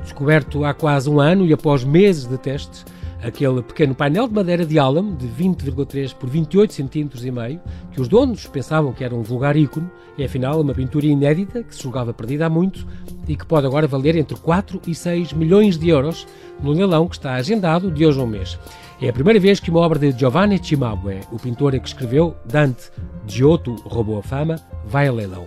Descoberto 0.00 0.64
há 0.64 0.72
quase 0.72 1.10
um 1.10 1.18
ano 1.18 1.44
e 1.46 1.52
após 1.52 1.82
meses 1.82 2.26
de 2.26 2.38
testes, 2.38 2.86
aquele 3.20 3.60
pequeno 3.60 3.92
painel 3.92 4.28
de 4.28 4.34
madeira 4.34 4.64
de 4.64 4.78
álamo 4.78 5.16
de 5.16 5.26
20,3 5.26 6.14
por 6.14 6.30
28 6.30 6.72
cm 6.72 7.08
e 7.24 7.30
meio, 7.32 7.60
que 7.90 8.00
os 8.00 8.06
donos 8.06 8.46
pensavam 8.46 8.92
que 8.92 9.02
era 9.02 9.16
um 9.16 9.22
vulgar 9.24 9.56
ícone, 9.56 9.90
é 10.16 10.26
afinal 10.26 10.60
uma 10.60 10.74
pintura 10.74 11.06
inédita 11.06 11.64
que 11.64 11.74
se 11.74 11.82
julgava 11.82 12.14
perdida 12.14 12.46
há 12.46 12.48
muito 12.48 12.86
e 13.26 13.34
que 13.34 13.44
pode 13.44 13.66
agora 13.66 13.88
valer 13.88 14.14
entre 14.14 14.36
4 14.36 14.80
e 14.86 14.94
6 14.94 15.32
milhões 15.32 15.76
de 15.76 15.88
euros 15.88 16.24
no 16.62 16.70
leilão 16.70 17.08
que 17.08 17.16
está 17.16 17.34
agendado 17.34 17.90
de 17.90 18.06
hoje 18.06 18.20
a 18.20 18.22
um 18.22 18.28
mês. 18.28 18.56
É 19.00 19.08
a 19.08 19.12
primeira 19.12 19.40
vés 19.40 19.58
que 19.58 19.70
uma 19.70 19.80
obra 19.80 19.98
de 19.98 20.16
Giovanni 20.16 20.60
Cimabue, 20.62 21.20
o 21.32 21.38
pintor 21.38 21.72
que 21.80 21.88
escreveu 21.88 22.36
Dante, 22.44 22.90
Giotto 23.26 23.74
roubou 23.84 24.18
a 24.18 24.22
fama, 24.22 24.56
vai 24.86 25.08
a 25.08 25.12
leilão. 25.12 25.46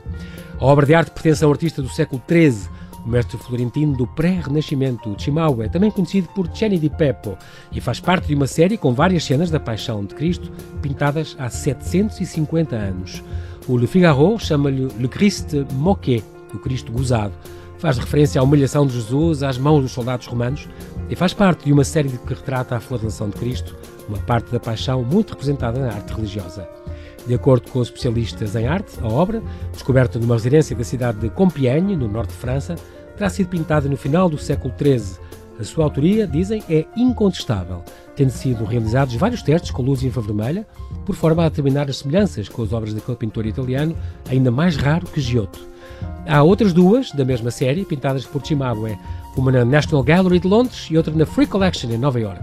A 0.60 0.66
obra 0.66 0.86
de 0.86 0.94
arte 0.94 1.12
pertence 1.12 1.44
a 1.44 1.48
um 1.48 1.52
artista 1.52 1.82
do 1.82 1.88
século 1.88 2.22
XIII, 2.28 2.68
o 3.06 3.08
mestre 3.08 3.38
florentino 3.38 3.96
do 3.96 4.06
pré-renascimento, 4.06 5.16
Cimabue, 5.18 5.70
também 5.70 5.90
conhecido 5.90 6.28
por 6.36 6.50
Ceni 6.54 6.78
di 6.78 6.90
Peppo, 6.90 7.38
e 7.72 7.80
faz 7.80 8.02
parte 8.02 8.28
de 8.28 8.36
uma 8.36 8.48
série 8.48 8.78
com 8.78 8.94
várias 8.94 9.24
cenas 9.24 9.50
da 9.50 9.62
Paixão 9.62 10.04
de 10.04 10.14
Cristo, 10.14 10.52
pintadas 10.82 11.34
há 11.40 11.50
750 11.50 12.76
anos. 12.76 13.24
O 13.66 13.78
Le 13.78 13.88
Figaro 13.88 14.38
chama-lhe 14.38 14.90
Le 15.00 15.08
Christ 15.08 15.54
moqué, 15.72 16.22
o 16.54 16.60
Cristo 16.60 16.92
gozado. 16.92 17.34
Faz 17.80 17.98
referência 18.00 18.42
à 18.42 18.44
humilhação 18.44 18.88
de 18.88 18.94
Jesus 18.94 19.44
às 19.44 19.58
mãos 19.58 19.82
dos 19.82 19.92
soldados 19.92 20.26
romanos 20.26 20.68
e 21.10 21.16
faz 21.16 21.34
parte 21.34 21.66
de 21.66 21.74
uma 21.74 21.84
série 21.84 22.10
que 22.10 22.34
retrata 22.34 22.76
a 22.76 22.80
flagelação 22.80 23.30
de 23.30 23.38
Cristo, 23.38 23.76
uma 24.10 24.18
parte 24.18 24.52
da 24.52 24.60
paixão 24.60 25.04
muito 25.04 25.32
representada 25.32 25.80
na 25.80 25.94
arte 25.94 26.14
religiosa. 26.14 26.68
De 27.28 27.36
acordo 27.36 27.70
com 27.70 27.80
os 27.80 27.90
especialistas 27.90 28.56
em 28.56 28.68
arte, 28.68 28.98
a 29.02 29.08
obra, 29.08 29.44
descoberta 29.72 30.18
numa 30.18 30.36
residência 30.36 30.76
da 30.76 30.84
cidade 30.84 31.20
de 31.20 31.30
Compiègne, 31.30 31.96
no 31.96 32.08
norte 32.08 32.30
de 32.30 32.38
França, 32.38 32.76
terá 33.16 33.30
sido 33.30 33.50
pintada 33.50 33.88
no 33.88 33.98
final 33.98 34.28
do 34.28 34.38
século 34.38 34.74
XIII. 34.76 35.20
A 35.60 35.64
sua 35.64 35.84
autoria, 35.84 36.26
dizem, 36.26 36.64
é 36.70 36.86
incontestável, 36.96 37.84
tendo 38.16 38.30
sido 38.30 38.64
realizados 38.64 39.16
vários 39.16 39.42
testes 39.42 39.72
com 39.72 39.84
luz 39.84 40.04
infravermelha, 40.04 40.66
por 41.06 41.16
forma 41.16 41.44
a 41.46 41.50
determinar 41.50 41.90
as 41.90 41.98
semelhanças 41.98 42.48
com 42.48 42.64
as 42.64 42.74
obras 42.74 42.94
daquele 42.94 43.18
pintor 43.18 43.46
italiano, 43.46 43.96
ainda 44.30 44.50
mais 44.50 44.78
raro 44.78 45.06
que 45.08 45.20
Giotto. 45.20 45.60
Há 46.28 46.44
outras 46.44 46.74
duas, 46.74 47.12
da 47.12 47.24
mesma 47.24 47.52
série, 47.52 47.86
pintadas 47.86 48.26
por 48.26 48.46
Cimabue, 48.46 48.98
uma 49.36 49.52
na 49.52 49.64
National 49.64 50.04
Gallery 50.04 50.40
de 50.40 50.48
Londres 50.48 50.88
e 50.92 50.98
outra 50.98 51.14
na 51.14 51.26
Free 51.26 51.48
Collection 51.48 51.90
em 51.90 51.98
Nova 51.98 52.20
York. 52.20 52.42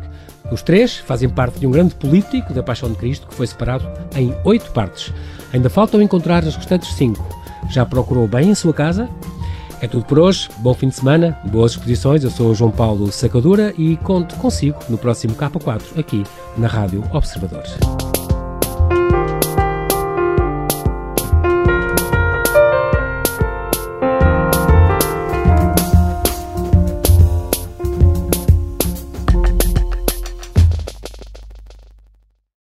Os 0.50 0.62
três 0.62 0.96
fazem 0.96 1.28
parte 1.28 1.58
de 1.58 1.66
um 1.66 1.70
grande 1.70 1.94
político 1.94 2.52
da 2.52 2.62
Paixão 2.62 2.90
de 2.90 2.96
Cristo 2.96 3.26
que 3.26 3.34
foi 3.34 3.46
separado 3.46 3.86
em 4.16 4.34
oito 4.44 4.70
partes. 4.72 5.12
Ainda 5.52 5.70
faltam 5.70 6.00
encontrar 6.00 6.44
as 6.44 6.56
restantes 6.56 6.94
cinco. 6.94 7.26
Já 7.70 7.84
procurou 7.84 8.28
bem 8.28 8.50
em 8.50 8.54
sua 8.54 8.72
casa? 8.72 9.08
É 9.80 9.88
tudo 9.88 10.04
por 10.04 10.18
hoje. 10.18 10.48
Bom 10.58 10.72
fim 10.74 10.88
de 10.88 10.94
semana, 10.94 11.38
boas 11.50 11.72
exposições. 11.72 12.24
Eu 12.24 12.30
sou 12.30 12.50
o 12.50 12.54
João 12.54 12.70
Paulo 12.70 13.10
Sacadura 13.12 13.74
e 13.76 13.96
conto 13.98 14.34
consigo 14.36 14.78
no 14.88 14.96
próximo 14.96 15.34
K4 15.34 15.98
aqui 15.98 16.24
na 16.56 16.68
Rádio 16.68 17.02
Observadores. 17.12 17.74